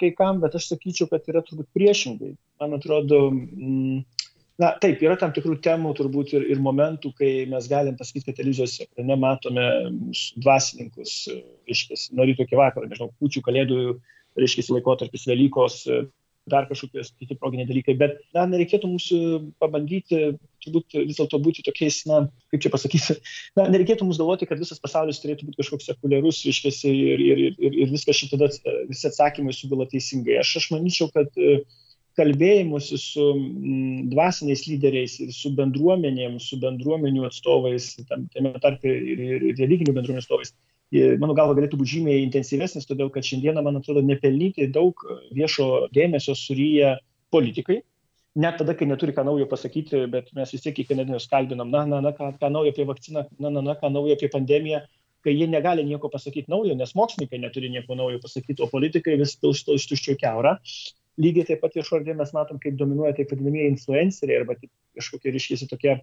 kai 0.00 0.12
kam, 0.18 0.40
bet 0.42 0.56
aš 0.58 0.70
sakyčiau, 0.72 1.08
kad 1.10 1.26
yra 1.30 1.42
turbūt 1.46 1.68
priešingai. 1.76 2.34
Man 2.62 2.76
atrodo, 2.78 3.20
mm, 3.32 4.26
na 4.62 4.72
taip, 4.82 5.02
yra 5.04 5.16
tam 5.20 5.34
tikrų 5.36 5.58
temų 5.64 5.94
turbūt 5.98 6.36
ir, 6.36 6.46
ir 6.54 6.62
momentų, 6.62 7.12
kai 7.18 7.30
mes 7.50 7.68
galim 7.70 7.98
pasakyti, 7.98 8.28
kad 8.28 8.38
televizijos 8.40 8.78
ekrane 8.86 9.18
matome 9.20 9.66
dvasininkus, 10.42 11.16
reiškia, 11.68 11.98
nuo 12.16 12.28
ryto 12.28 12.46
iki 12.46 12.58
vakaro, 12.58 12.88
nežinau, 12.90 13.10
kučių, 13.22 13.42
kalėdų, 13.48 13.80
reiškia, 14.38 14.68
laikotarpis 14.76 15.26
Velykos, 15.28 15.82
dar 16.50 16.66
kažkokie 16.68 17.02
kiti 17.18 17.36
proginiai 17.38 17.68
dalykai. 17.68 17.96
Bet, 17.98 18.20
na, 18.36 18.44
nereikėtų 18.50 18.90
mūsų 18.90 19.18
pabandyti, 19.62 20.36
turbūt 20.64 20.96
vis 20.98 21.18
dėlto 21.18 21.40
būti 21.42 21.64
tokiais, 21.66 22.02
na, 22.08 22.22
kaip 22.52 22.62
čia 22.64 22.72
pasakyti, 22.72 23.16
na, 23.58 23.66
nereikėtų 23.72 24.06
mūsų 24.06 24.22
galvoti, 24.22 24.48
kad 24.50 24.62
visas 24.62 24.82
pasaulis 24.82 25.20
turėtų 25.22 25.48
būti 25.48 25.60
kažkoks 25.62 25.90
sekuliarus, 25.90 26.44
iškėsi 26.52 26.92
ir, 26.92 27.24
ir, 27.24 27.42
ir, 27.58 27.80
ir 27.84 27.90
viskas 27.90 28.20
šitada, 28.20 28.50
visi 28.90 29.10
atsakymai 29.10 29.56
sugula 29.56 29.88
teisingai. 29.90 30.38
Aš, 30.42 30.54
aš 30.62 30.70
manyčiau, 30.76 31.10
kad 31.14 31.34
e, 31.34 31.58
kalbėjimuose 32.16 33.00
su 33.00 33.26
m, 33.34 34.06
dvasiniais 34.12 34.64
lyderiais 34.70 35.18
ir 35.26 35.34
su 35.34 35.52
bendruomenėm, 35.58 36.38
su 36.42 36.60
bendruomenių 36.62 37.26
atstovais, 37.28 37.92
tam, 38.06 38.30
tame 38.34 38.54
tarpe 38.62 38.94
ir, 38.94 39.26
ir, 39.30 39.50
ir 39.50 39.60
religinių 39.60 39.98
bendruomenių 39.98 40.22
atstovais, 40.24 40.54
mano 40.92 41.34
galva, 41.34 41.56
galėtų 41.58 41.80
būti 41.80 41.96
žymiai 41.96 42.22
intensyvesnis, 42.24 42.86
todėl 42.86 43.10
kad 43.14 43.26
šiandieną, 43.26 43.62
man 43.64 43.80
atrodo, 43.80 44.02
nepelnyti 44.06 44.68
daug 44.72 45.02
viešo 45.34 45.88
dėmesio 45.94 46.36
suryja 46.38 46.96
politikai. 47.34 47.82
Net 48.36 48.58
tada, 48.60 48.74
kai 48.76 48.86
neturi 48.86 49.14
ką 49.16 49.24
naujo 49.24 49.46
pasakyti, 49.48 50.04
bet 50.12 50.28
mes 50.36 50.50
vis 50.52 50.62
tiek 50.62 50.74
kiekvieną 50.76 51.06
dieną 51.08 51.20
skalbinam, 51.24 51.70
na, 51.72 51.86
na, 51.88 52.02
na, 52.04 52.12
ką, 52.12 52.34
ką 52.36 52.50
naujo 52.52 52.74
apie 52.74 52.84
vakciną, 52.84 53.24
na, 53.40 53.50
na, 53.50 53.62
na, 53.64 53.74
ką 53.80 53.88
naujo 53.94 54.12
apie 54.12 54.28
pandemiją, 54.28 54.82
kai 55.24 55.32
jie 55.34 55.48
negali 55.48 55.84
nieko 55.88 56.10
pasakyti 56.12 56.52
naujo, 56.52 56.76
nes 56.76 56.92
mokslininkai 56.94 57.40
neturi 57.42 57.70
nieko 57.72 57.96
naujo 57.98 58.20
pasakyti, 58.22 58.60
o 58.62 58.68
politikai 58.70 59.16
vis 59.18 59.38
tuščio 59.40 60.18
keurą 60.20 60.58
lygiai 61.20 61.46
taip 61.48 61.62
pat 61.64 61.76
viešo 61.76 61.98
erdvėje 61.98 62.18
mes 62.18 62.32
matom, 62.36 62.60
kaip 62.62 62.76
dominuoja 62.80 63.14
taip 63.16 63.32
vadinamieji 63.32 63.72
influenceriai 63.72 64.42
arba 64.42 64.56
kažkokie, 64.96 65.32
reiškia, 65.34 65.68
tokie 65.70 65.94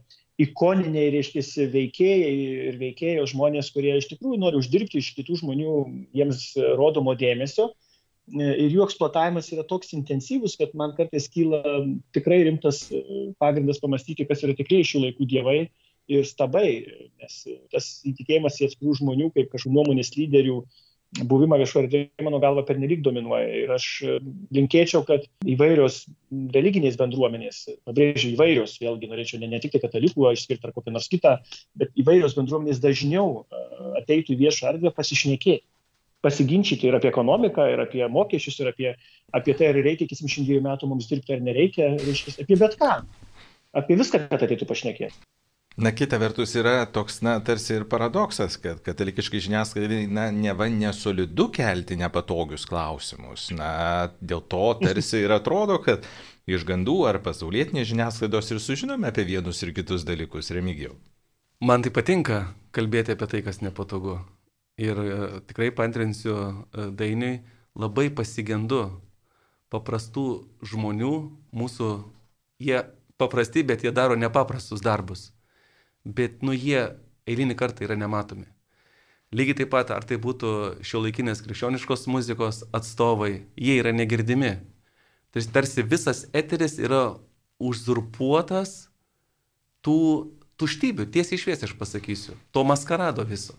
ikoniniai, 0.41 1.11
reiškia, 1.13 1.43
veikėjai 1.73 2.33
ir 2.69 2.79
veikėjos 2.81 3.33
žmonės, 3.33 3.71
kurie 3.75 3.95
iš 3.99 4.09
tikrųjų 4.11 4.41
nori 4.41 4.59
uždirbti 4.61 5.01
iš 5.01 5.13
kitų 5.19 5.39
žmonių 5.43 5.77
jiems 6.17 6.45
rodomo 6.79 7.15
dėmesio. 7.17 7.71
Ir 8.33 8.69
jų 8.71 8.85
eksploatavimas 8.85 9.49
yra 9.51 9.65
toks 9.67 9.91
intensyvus, 9.97 10.55
kad 10.55 10.71
man 10.79 10.93
kartais 10.95 11.25
kyla 11.31 11.59
tikrai 12.15 12.39
rimtas 12.47 12.85
pagrindas 13.41 13.81
pamastyti, 13.83 14.23
kas 14.29 14.45
yra 14.47 14.55
tikrai 14.55 14.79
šių 14.87 15.09
laikų 15.09 15.27
dievai 15.27 15.57
ir 16.11 16.23
stabai, 16.27 16.69
nes 17.19 17.35
tas 17.71 17.89
įtikėjimas 18.07 18.61
į 18.61 18.69
atskirų 18.69 18.95
žmonių 19.01 19.29
kaip 19.35 19.51
kažkokių 19.51 19.75
nuomonės 19.75 20.13
lyderių 20.15 20.61
buvimą 21.21 21.59
viešoje 21.61 21.85
erdvėje, 21.85 22.23
mano 22.25 22.39
galva, 22.41 22.63
pernelyg 22.67 23.03
dominuoja. 23.05 23.49
Ir 23.63 23.73
aš 23.75 23.87
e, 24.01 24.15
linkėčiau, 24.55 25.03
kad 25.07 25.25
įvairios 25.45 26.03
religinės 26.55 26.97
bendruomenės, 26.99 27.59
pabrėžiu 27.87 28.33
įvairios, 28.33 28.79
vėlgi 28.81 29.11
norėčiau 29.11 29.41
ne, 29.41 29.51
ne 29.51 29.59
tik 29.61 29.75
tai 29.75 29.83
katalikų 29.83 30.31
išskirti 30.33 30.69
ar 30.69 30.73
kokią 30.75 30.95
nors 30.95 31.11
kitą, 31.11 31.35
bet 31.79 31.93
įvairios 31.99 32.37
bendruomenės 32.39 32.81
dažniau 32.83 33.43
e, 33.43 33.63
ateitų 34.01 34.35
į 34.35 34.41
viešą 34.45 34.73
erdvę 34.73 34.93
pasišnekėti 34.97 35.67
pasiginčyti 36.23 36.87
ir 36.87 36.95
apie 36.95 37.09
ekonomiką, 37.11 37.65
ir 37.73 37.81
apie 37.83 38.05
mokesčius, 38.07 38.61
ir 38.63 38.69
apie, 38.71 38.93
apie 39.35 39.55
tai, 39.59 39.73
ar 39.73 39.79
reikia 39.83 40.07
iki 40.07 40.15
72 40.15 40.63
metų 40.63 40.87
mums 40.87 41.09
dirbti, 41.09 41.35
ar 41.35 41.43
nereikia, 41.43 41.89
reiškia, 41.99 42.37
apie 42.45 42.57
bet 42.61 42.77
ką. 42.79 42.93
Apie 43.75 43.97
viską, 43.99 44.21
kad 44.31 44.45
ateitų 44.45 44.69
pašnekėti. 44.69 45.19
Na, 45.75 45.89
kita 45.89 46.19
vertus 46.21 46.51
yra 46.53 46.83
toks, 46.85 47.23
na, 47.25 47.39
tarsi 47.41 47.79
ir 47.79 47.87
paradoksas, 47.89 48.59
kad 48.61 48.83
katalikiškai 48.85 49.39
žiniasklaidai, 49.41 50.03
na, 50.05 50.27
neva 50.29 50.67
nesolidu 50.69 51.47
kelti 51.53 51.97
nepatogius 51.97 52.67
klausimus. 52.69 53.47
Na, 53.57 54.11
dėl 54.21 54.43
to 54.45 54.67
tarsi 54.83 55.23
ir 55.25 55.33
atrodo, 55.33 55.79
kad 55.81 56.05
iš 56.45 56.67
gandų 56.69 56.99
ar 57.09 57.17
pasaulietinės 57.25 57.89
žiniasklaidos 57.89 58.53
ir 58.53 58.61
sužinome 58.61 59.09
apie 59.09 59.25
vienus 59.25 59.65
ir 59.65 59.73
kitus 59.73 60.05
dalykus, 60.05 60.53
remigijau. 60.53 60.93
Man 61.65 61.81
tai 61.81 61.89
patinka 61.95 62.43
kalbėti 62.75 63.17
apie 63.17 63.33
tai, 63.33 63.41
kas 63.41 63.63
nepatogu. 63.65 64.19
Ir 64.77 64.97
e, 65.01 65.19
tikrai 65.49 65.73
pantrinsiu 65.73 66.37
e, 66.37 66.89
dainiui, 66.93 67.39
labai 67.73 68.11
pasigendu 68.13 68.85
paprastų 69.73 70.27
žmonių, 70.69 71.13
mūsų, 71.49 71.93
jie 72.61 72.83
paprasti, 73.17 73.65
bet 73.65 73.85
jie 73.85 73.93
daro 73.93 74.13
nepaprastus 74.13 74.85
darbus 74.85 75.31
bet 76.03 76.43
nu 76.43 76.53
jie 76.55 76.91
eilinį 77.27 77.55
kartą 77.59 77.87
yra 77.87 77.97
nematomi. 77.99 78.47
Lygiai 79.33 79.63
taip 79.63 79.71
pat, 79.73 79.89
ar 79.89 80.05
tai 80.05 80.19
būtų 80.21 80.83
šio 80.85 81.01
laikinės 81.01 81.41
krikščioniškos 81.41 82.05
muzikos 82.11 82.61
atstovai, 82.75 83.47
jie 83.57 83.79
yra 83.79 83.93
negirdimi. 83.95 84.59
Tai 85.33 85.41
tarsi 85.55 85.81
visas 85.81 86.27
eteris 86.37 86.77
yra 86.77 87.15
uzurpuotas 87.57 88.91
tų 89.81 89.97
tuštybių, 90.61 91.07
tiesiai 91.09 91.39
išviesiai 91.39 91.65
aš 91.65 91.73
pasakysiu, 91.79 92.37
to 92.53 92.61
maskarado 92.67 93.25
viso. 93.25 93.55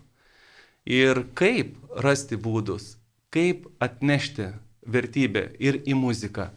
Ir 0.87 1.25
kaip 1.35 1.75
rasti 1.99 2.37
būdus, 2.39 2.95
kaip 3.33 3.67
atnešti 3.83 4.53
vertybę 4.87 5.49
ir 5.59 5.81
į 5.83 5.97
muziką, 5.97 6.51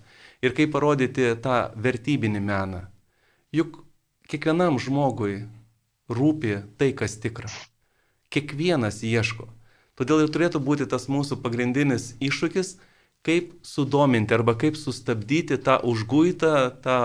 ir 0.44 0.54
kaip 0.54 0.70
parodyti 0.76 1.32
tą 1.42 1.72
vertybinį 1.74 2.44
meną. 2.44 2.84
Juk 3.50 3.80
kiekvienam 4.30 4.78
žmogui 4.78 5.48
rūpi 6.08 6.62
tai, 6.80 6.92
kas 6.96 7.16
tikra. 7.20 7.50
Kiekvienas 8.32 9.02
ieško. 9.04 9.48
Todėl 9.98 10.24
ir 10.24 10.32
turėtų 10.32 10.60
būti 10.62 10.86
tas 10.88 11.08
mūsų 11.10 11.40
pagrindinis 11.42 12.12
iššūkis, 12.22 12.76
kaip 13.26 13.56
sudominti 13.66 14.36
arba 14.36 14.54
kaip 14.58 14.78
sustabdyti 14.78 15.58
tą 15.58 15.80
užguitą, 15.82 16.70
tą, 16.84 17.00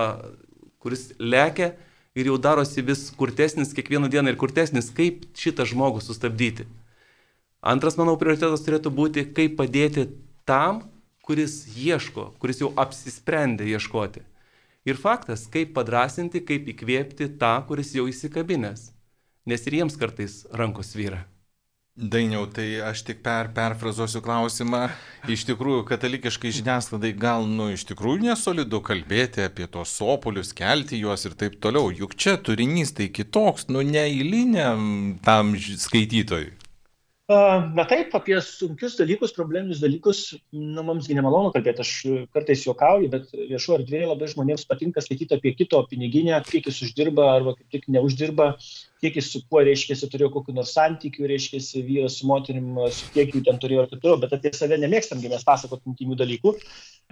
kuris 0.84 1.10
lekia 1.18 1.74
ir 2.14 2.30
jau 2.30 2.38
darosi 2.38 2.86
vis 2.86 3.08
kurtesnis 3.18 3.74
kiekvieną 3.74 4.12
dieną 4.14 4.34
ir 4.34 4.40
kurtesnis, 4.40 4.92
kaip 4.94 5.26
šitą 5.34 5.66
žmogų 5.66 6.04
sustabdyti. 6.06 6.68
Antras, 7.64 7.98
manau, 7.98 8.14
prioritetas 8.20 8.62
turėtų 8.62 8.92
būti, 8.94 9.26
kaip 9.34 9.58
padėti 9.58 10.10
tam, 10.46 10.84
kuris 11.24 11.64
ieško, 11.80 12.34
kuris 12.38 12.62
jau 12.62 12.74
apsisprendė 12.78 13.66
ieškoti. 13.74 14.22
Ir 14.84 15.00
faktas, 15.00 15.48
kaip 15.48 15.72
padrasinti, 15.74 16.44
kaip 16.44 16.68
įkvėpti 16.68 17.32
tą, 17.40 17.56
kuris 17.66 17.96
jau 17.96 18.06
įsikabinės 18.12 18.93
nes 19.50 19.68
ir 19.68 19.80
jiems 19.82 20.00
kartais 20.00 20.44
rankos 20.52 20.96
vyra. 20.96 21.24
Dainiau, 21.94 22.48
tai 22.50 22.80
aš 22.82 23.04
tik 23.06 23.20
per, 23.22 23.52
perfrazuosiu 23.54 24.24
klausimą. 24.26 24.88
Iš 25.30 25.44
tikrųjų, 25.46 25.84
katalikiškai 25.86 26.50
žiniasklaidai 26.58 27.12
gal, 27.14 27.46
nu, 27.46 27.68
iš 27.76 27.84
tikrųjų 27.92 28.24
nesolidu 28.32 28.80
kalbėti 28.82 29.44
apie 29.46 29.68
tos 29.70 29.94
sopolius, 30.00 30.56
kelti 30.58 30.98
juos 30.98 31.28
ir 31.30 31.38
taip 31.38 31.60
toliau. 31.62 31.92
Juk 31.94 32.18
čia 32.18 32.40
turinys 32.42 32.96
tai 32.98 33.12
kitoks, 33.14 33.68
nu, 33.70 33.86
neįliniam 33.86 35.20
tam 35.22 35.54
skaitytojui. 35.54 36.50
Na 37.30 37.86
taip, 37.88 38.12
apie 38.18 38.36
sunkius 38.44 38.98
dalykus, 39.00 39.32
probleminius 39.32 39.80
dalykus, 39.80 40.34
nu, 40.52 40.84
mums 40.84 41.06
nemalonu 41.08 41.54
kalbėti, 41.56 41.80
aš 41.80 41.92
kartais 42.36 42.66
juokauju, 42.66 43.08
bet 43.14 43.30
viešo 43.32 43.78
erdvėje 43.78 44.10
labai 44.10 44.28
žmonėms 44.28 44.66
patinka 44.68 45.00
skaityti 45.00 45.38
apie 45.38 45.54
kito 45.56 45.80
piniginę, 45.88 46.42
kiek 46.50 46.68
jis 46.68 46.82
uždirba 46.84 47.30
arba 47.38 47.54
kaip 47.56 47.78
tik 47.78 47.88
neuždirba, 47.96 48.50
kiek 49.00 49.16
jis 49.22 49.32
su 49.32 49.40
kuo, 49.48 49.64
reiškia, 49.64 49.96
turėjo 50.04 50.34
kokiu 50.36 50.58
nors 50.58 50.76
santykiu, 50.76 51.24
reiškia, 51.32 51.64
vyras 51.88 52.20
su 52.20 52.28
moterim, 52.28 52.76
su 52.92 53.08
kiek 53.16 53.32
jų 53.32 53.46
ten 53.48 53.64
turėjo 53.64 53.88
ir 53.88 53.94
taip 53.94 54.04
toliau, 54.04 54.20
bet 54.20 54.36
apie 54.36 54.52
save 54.60 54.82
nemėgstam, 54.84 55.24
mes 55.24 55.48
pasakot 55.48 55.80
intimių 55.88 56.20
dalykų. 56.20 56.58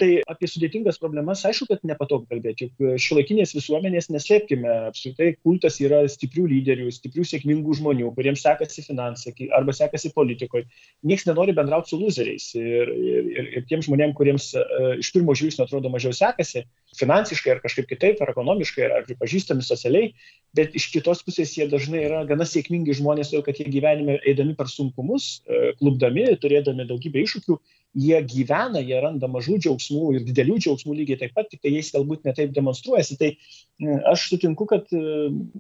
Tai 0.02 0.10
apie 0.34 0.48
sudėtingas 0.50 0.98
problemas, 0.98 1.44
aišku, 1.46 1.68
kad 1.70 1.84
nepatogu 1.86 2.26
kalbėti, 2.32 2.66
juk 2.66 3.02
šiuolaikinės 3.04 3.52
visuomenės 3.54 4.08
neslėpkime, 4.10 4.70
apskritai 4.88 5.28
kultas 5.46 5.76
yra 5.84 6.00
stiprių 6.10 6.48
lyderių, 6.50 6.88
stiprių 6.96 7.26
sėkmingų 7.30 7.76
žmonių, 7.78 8.08
kuriems 8.16 8.42
sekasi 8.42 8.82
finansai 8.88 9.36
arba 9.54 9.76
sekasi 9.78 10.10
politikoje. 10.16 10.66
Niekas 11.06 11.28
nenori 11.30 11.54
bendrauti 11.54 11.94
su 11.94 12.00
loseriais. 12.02 12.48
Ir, 12.58 12.90
ir, 12.98 13.28
ir, 13.36 13.50
ir 13.60 13.68
tiem 13.70 13.84
žmonėm, 13.86 14.16
kuriems 14.18 14.48
uh, 14.58 14.96
iš 14.98 15.12
pirmo 15.14 15.36
žvilgsnio 15.38 15.68
atrodo 15.68 15.92
mažiau 15.94 16.16
sekasi, 16.18 16.64
finansiškai 16.98 17.54
ar 17.54 17.62
kažkaip 17.62 17.92
kitaip, 17.92 18.24
ar 18.26 18.34
ekonomiškai, 18.34 18.88
ar 18.88 19.06
pripažįstami 19.06 19.62
socialiai, 19.68 20.16
bet 20.58 20.74
iš 20.78 20.90
kitos 20.96 21.22
pusės 21.28 21.54
jie 21.60 21.70
dažnai 21.70 22.08
yra 22.08 22.24
gana 22.30 22.50
sėkmingi 22.50 22.98
žmonės, 22.98 23.30
todėl 23.30 23.46
kad 23.46 23.62
jie 23.62 23.70
gyvenime 23.70 24.18
eidami 24.26 24.58
per 24.58 24.72
sunkumus, 24.72 25.44
uh, 25.46 25.70
klubdami, 25.78 26.26
turėdami 26.42 26.90
daugybę 26.90 27.22
iššūkių, 27.22 27.62
jie 27.94 28.20
gyvena, 28.24 28.80
jie 28.80 29.00
randa 29.04 29.28
mažų 29.32 29.58
džiaugsmų 29.66 30.14
ir 30.16 30.28
didelių 30.28 30.58
džiaugsmų 30.64 30.96
lygiai 31.02 31.20
taip 31.20 31.34
pat, 31.36 31.50
tik 31.52 31.62
tai 31.64 31.74
jais 31.74 31.92
galbūt 31.92 32.24
netaip 32.28 32.54
demonstruojasi. 32.56 33.18
Tai 33.20 33.32
e, 33.34 33.98
aš 34.14 34.30
sutinku, 34.32 34.68
kad 34.70 34.88
e, 34.96 35.02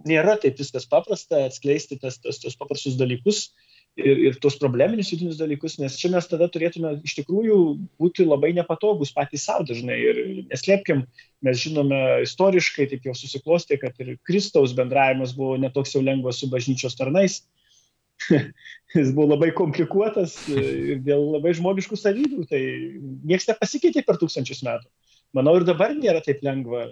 nėra 0.08 0.38
taip 0.40 0.60
viskas 0.62 0.88
paprasta 0.92 1.46
atskleisti 1.50 2.00
tas, 2.00 2.22
tas, 2.24 2.40
tos 2.40 2.56
paprastus 2.60 2.96
dalykus 3.00 3.50
ir, 4.00 4.24
ir 4.30 4.40
tos 4.44 4.56
probleminius 4.62 5.12
vidinius 5.12 5.40
dalykus, 5.42 5.76
nes 5.82 5.98
čia 6.00 6.14
mes 6.14 6.28
tada 6.32 6.48
turėtume 6.52 6.94
iš 7.04 7.18
tikrųjų 7.20 7.58
būti 8.00 8.28
labai 8.28 8.54
nepatogus 8.56 9.12
patys 9.16 9.50
savo 9.50 9.68
dažnai. 9.68 10.00
Ir 10.00 10.22
neslėpkim, 10.54 11.04
mes 11.44 11.60
žinome 11.60 12.22
istoriškai, 12.24 12.88
taip 12.94 13.10
jau 13.10 13.18
susiklostė, 13.18 13.82
kad 13.82 14.00
ir 14.00 14.16
Kristaus 14.28 14.76
bendravimas 14.78 15.36
buvo 15.36 15.60
netoks 15.60 15.98
jau 15.98 16.06
lengvas 16.06 16.40
su 16.40 16.48
bažnyčios 16.52 16.96
tarnais 16.96 17.42
jis 18.96 19.12
buvo 19.16 19.32
labai 19.34 19.52
komplikuotas 19.56 20.36
ir 20.52 21.02
dėl 21.06 21.28
labai 21.38 21.54
žmogiškų 21.58 22.00
savybių, 22.00 22.46
tai 22.50 22.62
niekas 23.28 23.50
nepasikeitė 23.52 24.06
per 24.08 24.20
tūkstančius 24.22 24.64
metų. 24.68 24.90
Manau, 25.38 25.56
ir 25.60 25.68
dabar 25.68 25.94
nėra 25.96 26.24
taip 26.24 26.42
lengva. 26.44 26.90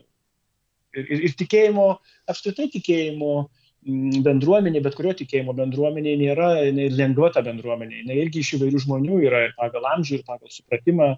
Ir, 0.96 1.06
ir, 1.06 1.26
ir 1.28 1.34
tikėjimo, 1.38 1.88
apskritai 2.32 2.70
tikėjimo 2.74 3.34
mm, 3.44 4.22
bendruomenė, 4.26 4.82
bet 4.86 4.96
kurio 4.98 5.14
tikėjimo 5.20 5.54
bendruomenė 5.58 6.16
nėra 6.22 6.54
lengva 6.72 7.30
ta 7.36 7.44
bendruomenė. 7.46 8.06
Jis 8.08 8.24
irgi 8.24 8.46
iš 8.46 8.54
įvairių 8.58 8.86
žmonių 8.86 9.20
yra 9.28 9.44
ir 9.50 9.58
pagal 9.60 9.86
amžių, 9.92 10.22
ir 10.22 10.26
pagal 10.30 10.50
supratimą, 10.54 11.12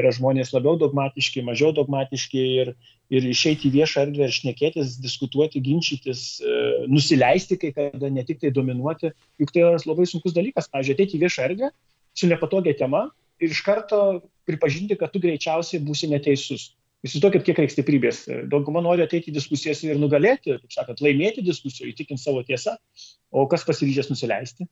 yra 0.00 0.12
žmonės 0.14 0.52
labiau 0.54 0.78
dogmatiški, 0.80 1.42
mažiau 1.46 1.72
dogmatiški 1.76 2.44
ir, 2.62 2.72
ir 3.12 3.28
išeiti 3.28 3.68
į 3.68 3.74
viešą 3.78 4.06
erdvę 4.06 4.28
ir 4.28 4.34
šnekėtis, 4.34 4.96
diskutuoti, 5.04 5.62
ginčytis, 5.64 6.24
e, 6.40 6.58
nusileisti 6.90 7.58
kai 7.60 7.72
kada, 7.76 8.10
ne 8.12 8.24
tik 8.28 8.40
tai 8.42 8.52
dominuoti, 8.54 9.12
juk 9.42 9.54
tai 9.54 9.64
yra 9.64 9.82
labai 9.84 10.08
sunkus 10.10 10.36
dalykas. 10.36 10.70
Pavyzdžiui, 10.72 10.98
ateiti 10.98 11.18
į 11.18 11.24
viešą 11.26 11.46
erdvę 11.50 11.70
su 12.18 12.30
nepatogia 12.30 12.74
tema 12.78 13.06
ir 13.38 13.54
iš 13.54 13.62
karto 13.66 14.02
pripažinti, 14.48 14.96
kad 14.98 15.12
tu 15.14 15.22
greičiausiai 15.22 15.82
būsi 15.84 16.10
neteisus. 16.10 16.72
Įsivaizduokit, 17.06 17.44
kiek 17.46 17.60
reikia 17.60 17.76
stiprybės. 17.76 18.24
Dauguma 18.50 18.80
nori 18.82 19.04
ateiti 19.04 19.30
į 19.30 19.36
diskusijas 19.36 19.84
ir 19.86 20.00
nugalėti, 20.02 20.56
taip 20.58 20.74
sakant, 20.74 21.02
laimėti 21.04 21.44
diskusiją, 21.46 21.86
įtikinti 21.92 22.24
savo 22.24 22.42
tiesą, 22.46 22.74
o 23.30 23.44
kas 23.50 23.62
pasiryžęs 23.68 24.10
nusileisti? 24.10 24.66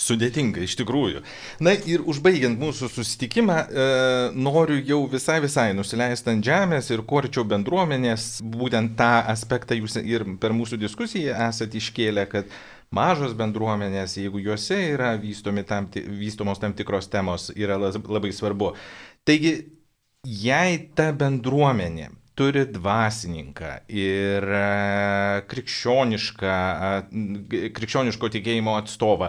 Sudėtinga, 0.00 0.62
iš 0.64 0.78
tikrųjų. 0.80 1.20
Na 1.60 1.74
ir 1.76 2.00
užbaigiant 2.08 2.56
mūsų 2.60 2.88
susitikimą, 2.88 3.56
e, 3.68 3.88
noriu 4.32 4.78
jau 4.80 5.02
visai 5.12 5.40
visai 5.44 5.70
nusileisti 5.76 6.32
ant 6.32 6.46
žemės 6.46 6.88
ir 6.90 7.02
kuo 7.04 7.20
bendruomenės, 7.44 8.40
būtent 8.40 8.96
tą 8.96 9.12
aspektą 9.28 9.76
jūs 9.76 9.98
ir 10.00 10.24
per 10.40 10.56
mūsų 10.56 10.80
diskusiją 10.80 11.36
esate 11.50 11.76
iškėlę, 11.76 12.24
kad 12.32 12.48
mažos 12.96 13.36
bendruomenės, 13.36 14.16
jeigu 14.16 14.40
juose 14.40 14.78
yra 14.94 15.12
tam, 15.68 15.90
vystomos 15.92 16.58
tam 16.58 16.72
tikros 16.72 17.08
temos, 17.12 17.50
yra 17.54 17.76
labai 17.78 18.32
svarbu. 18.32 18.72
Taigi, 19.28 19.54
jei 20.24 20.80
ta 20.96 21.10
bendruomenė 21.12 22.08
turi 22.40 22.64
dvasininką 22.72 23.70
ir 23.92 24.48
e, 24.48 25.44
krikščionišką, 25.50 26.58
krikščioniško 27.76 28.30
tikėjimo 28.36 28.78
atstovą, 28.80 29.28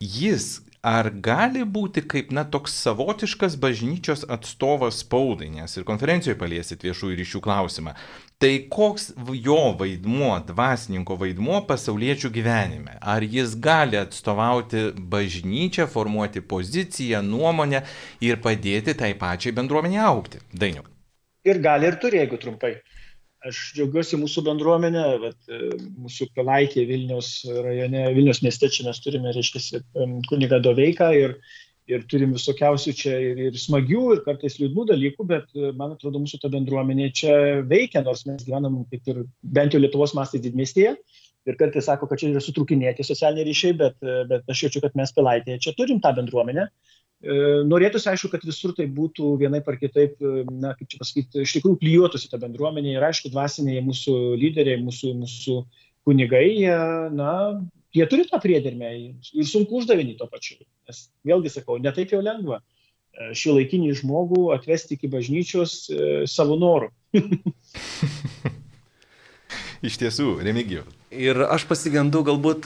jis 0.00 0.60
ar 0.86 1.08
gali 1.10 1.64
būti 1.66 2.04
kaip, 2.06 2.30
na, 2.30 2.44
toks 2.46 2.76
savotiškas 2.84 3.56
bažnyčios 3.58 4.22
atstovas 4.30 5.00
spaudai, 5.02 5.48
nes 5.50 5.74
ir 5.74 5.86
konferencijoje 5.88 6.38
paliesit 6.38 6.84
viešųjų 6.86 7.16
ryšių 7.18 7.40
klausimą. 7.42 7.96
Tai 8.38 8.52
koks 8.70 9.08
jo 9.34 9.72
vaidmuo, 9.80 10.34
dvasininko 10.46 11.16
vaidmuo 11.18 11.62
pasauliečių 11.66 12.30
gyvenime? 12.30 12.98
Ar 13.00 13.24
jis 13.24 13.56
gali 13.58 13.98
atstovauti 13.98 14.90
bažnyčią, 15.14 15.88
formuoti 15.90 16.44
poziciją, 16.44 17.24
nuomonę 17.26 17.82
ir 18.22 18.38
padėti 18.44 18.94
tai 18.94 19.14
pačiai 19.18 19.56
bendruomenė 19.56 20.04
aukti? 20.06 20.44
Dainiu. 20.52 20.84
Ir 21.46 21.62
gali 21.64 21.88
ir 21.88 21.98
turi, 22.02 22.20
jeigu 22.22 22.38
trumpai. 22.42 22.76
Aš 23.44 23.58
džiaugiuosi 23.76 24.16
mūsų 24.16 24.42
bendruomenė, 24.46 25.04
bet 25.20 25.50
e, 25.52 25.76
mūsų 26.00 26.30
pilaitė 26.34 26.86
Vilnius 26.88 27.42
rajone, 27.44 28.06
Vilnius 28.16 28.40
mieste 28.42 28.70
čia 28.72 28.86
mes 28.86 29.00
turime, 29.04 29.32
reiškia, 29.36 29.82
kuniga 30.30 30.58
Doveiką 30.64 31.10
ir, 31.14 31.36
ir 31.90 32.06
turim 32.10 32.32
visokiausių 32.34 32.94
čia 32.96 33.18
ir, 33.20 33.42
ir 33.50 33.60
smagių, 33.60 34.06
ir 34.16 34.24
kartais 34.24 34.56
liūdnų 34.62 34.88
dalykų, 34.90 35.28
bet 35.28 35.52
e, 35.52 35.70
man 35.76 35.94
atrodo, 35.98 36.22
mūsų 36.24 36.40
ta 36.42 36.50
bendruomenė 36.54 37.10
čia 37.20 37.36
veikia, 37.68 38.02
nors 38.08 38.24
mes 38.26 38.42
gyvenam 38.46 38.82
kaip 38.90 39.12
ir 39.12 39.22
bent 39.44 39.76
jau 39.76 39.82
Lietuvos 39.84 40.16
mastai 40.16 40.40
didmestėje. 40.42 40.96
Ir 41.46 41.54
kartais 41.60 41.86
sako, 41.86 42.08
kad 42.10 42.18
čia 42.18 42.32
yra 42.32 42.40
sutrukinėti 42.42 43.04
socialiniai 43.06 43.46
ryšiai, 43.46 43.76
bet, 43.84 44.00
e, 44.02 44.22
bet 44.32 44.48
aš 44.50 44.64
jaučiu, 44.64 44.82
kad 44.82 44.96
mes 44.98 45.12
pilaitėje 45.14 45.60
čia 45.68 45.76
turim 45.78 46.00
tą 46.02 46.16
bendruomenę. 46.16 46.66
E, 46.66 46.95
norėtųsi, 47.66 48.08
aišku, 48.10 48.30
kad 48.32 48.44
visur 48.46 48.74
tai 48.76 48.86
būtų 48.92 49.32
vienai 49.40 49.62
par 49.64 49.78
kitaip, 49.80 50.16
e, 50.20 50.44
na, 50.50 50.74
kaip 50.78 50.90
čia 50.92 51.00
pasakyti, 51.00 51.42
iš 51.42 51.56
tikrųjų 51.56 51.80
klyjuotųsi 51.80 52.30
ta 52.30 52.38
bendruomenė 52.42 52.96
ir, 52.96 53.06
aišku, 53.06 53.32
dvasiniai 53.34 53.82
mūsų 53.86 54.14
lyderiai, 54.40 54.78
mūsų, 54.84 55.14
mūsų 55.22 55.56
kunigai, 56.06 56.46
jie, 56.54 56.76
na, 57.16 57.32
jie 57.96 58.06
turi 58.10 58.28
tą 58.28 58.40
priedermę 58.42 58.92
ir 58.96 59.48
sunku 59.48 59.80
uždavinį 59.80 60.18
to 60.20 60.28
pačiu. 60.30 60.60
Nes 60.86 61.06
vėlgi 61.26 61.54
sakau, 61.54 61.80
netaip 61.82 62.14
jau 62.14 62.22
lengva 62.22 62.60
e, 62.60 63.32
šį 63.34 63.58
laikinį 63.60 63.96
žmogų 64.02 64.52
atvesti 64.54 64.94
iki 64.98 65.10
bažnyčios 65.10 65.80
e, 65.90 66.22
savo 66.30 66.60
norų. 66.60 66.92
Iš 69.86 69.98
tiesų, 70.00 70.38
remigijų. 70.42 70.86
Ir 71.16 71.38
aš 71.46 71.66
pasigendu 71.68 72.22
galbūt 72.26 72.64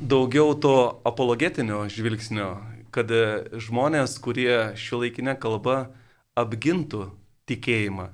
daugiau 0.00 0.52
to 0.58 0.74
apologetinio 1.06 1.84
žvilgsnio 1.92 2.56
kad 2.98 3.10
e, 3.14 3.24
žmonės, 3.62 4.16
kurie 4.22 4.74
šiuolaikinė 4.78 5.36
kalba 5.38 5.92
apgintų 6.38 7.06
tikėjimą. 7.48 8.10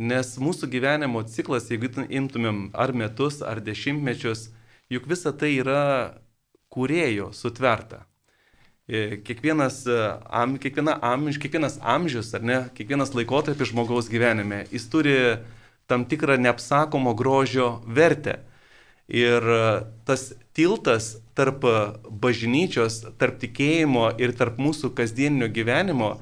Nes 0.00 0.32
mūsų 0.40 0.70
gyvenimo 0.72 1.22
ciklas, 1.28 1.68
jeigu 1.70 1.90
imtumėm 2.08 2.70
ar 2.72 2.94
metus, 2.96 3.40
ar 3.44 3.60
dešimtmečius, 3.62 4.48
juk 4.90 5.06
visa 5.10 5.32
tai 5.36 5.52
yra 5.60 5.82
kūrėjo 6.72 7.30
sutverta. 7.36 8.06
E, 8.90 9.20
kiekvienas, 9.22 9.84
e, 9.86 9.98
am, 10.26 10.56
kiekviena 10.58 10.96
amž, 11.12 11.38
kiekvienas 11.42 11.78
amžius, 11.78 12.32
ar 12.34 12.42
ne, 12.42 12.60
kiekvienas 12.74 13.14
laikotarpis 13.14 13.70
žmogaus 13.70 14.10
gyvenime, 14.10 14.64
jis 14.74 14.88
turi 14.90 15.16
tam 15.90 16.08
tikrą 16.10 16.38
neapsakomo 16.40 17.14
grožio 17.18 17.76
vertę. 17.86 18.40
Ir 19.10 19.42
tas 20.06 20.28
tiltas 20.56 21.16
tarp 21.38 21.64
bažnyčios, 22.22 23.04
tarp 23.18 23.38
tikėjimo 23.42 24.10
ir 24.20 24.34
tarp 24.36 24.58
mūsų 24.60 24.92
kasdieninio 24.96 25.48
gyvenimo, 25.52 26.16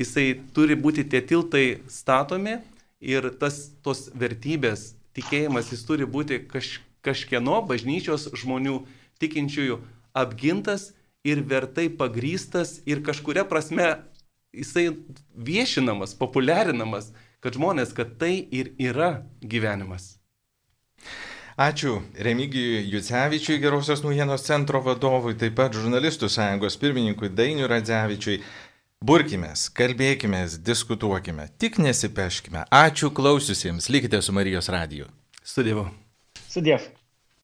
jisai 0.00 0.40
turi 0.56 0.76
būti 0.76 1.04
tie 1.08 1.20
tiltai 1.22 1.80
statomi 1.88 2.58
ir 3.04 3.30
tas, 3.40 3.68
tos 3.84 4.08
vertybės, 4.16 4.94
tikėjimas, 5.14 5.70
jis 5.72 5.84
turi 5.86 6.08
būti 6.08 6.40
kaž, 6.50 6.78
kažkieno 7.04 7.60
bažnyčios 7.68 8.30
žmonių 8.34 8.80
tikinčiųjų 9.22 9.78
apgintas 10.16 10.92
ir 11.24 11.44
vertai 11.44 11.88
pagrystas 11.92 12.80
ir 12.88 13.04
kažkuria 13.04 13.44
prasme 13.48 13.94
jisai 14.54 14.90
viešinamas, 15.34 16.14
populiarinamas, 16.18 17.12
kad 17.44 17.58
žmonės, 17.58 17.92
kad 17.96 18.16
tai 18.20 18.36
ir 18.50 18.72
yra 18.80 19.24
gyvenimas. 19.42 20.13
Ačiū 21.54 22.00
Remigijui 22.18 22.88
Jucevičiui, 22.90 23.60
Gerosios 23.62 24.02
naujienos 24.02 24.42
centro 24.42 24.80
vadovui, 24.82 25.36
taip 25.38 25.54
pat 25.54 25.76
žurnalistų 25.78 26.26
sąjungos 26.26 26.76
pirmininkui 26.82 27.30
Dainiu 27.30 27.68
Radzevičiui. 27.70 28.40
Burkimės, 29.04 29.68
kalbėkime, 29.70 30.40
diskutuokime, 30.66 31.46
tik 31.60 31.78
nesipeškime. 31.78 32.64
Ačiū 32.74 33.12
klausiusiems, 33.14 33.86
likite 33.92 34.18
su 34.24 34.34
Marijos 34.34 34.72
radiju. 34.72 35.06
Sudėvu. 35.44 35.86
Sudėvu. 36.48 36.93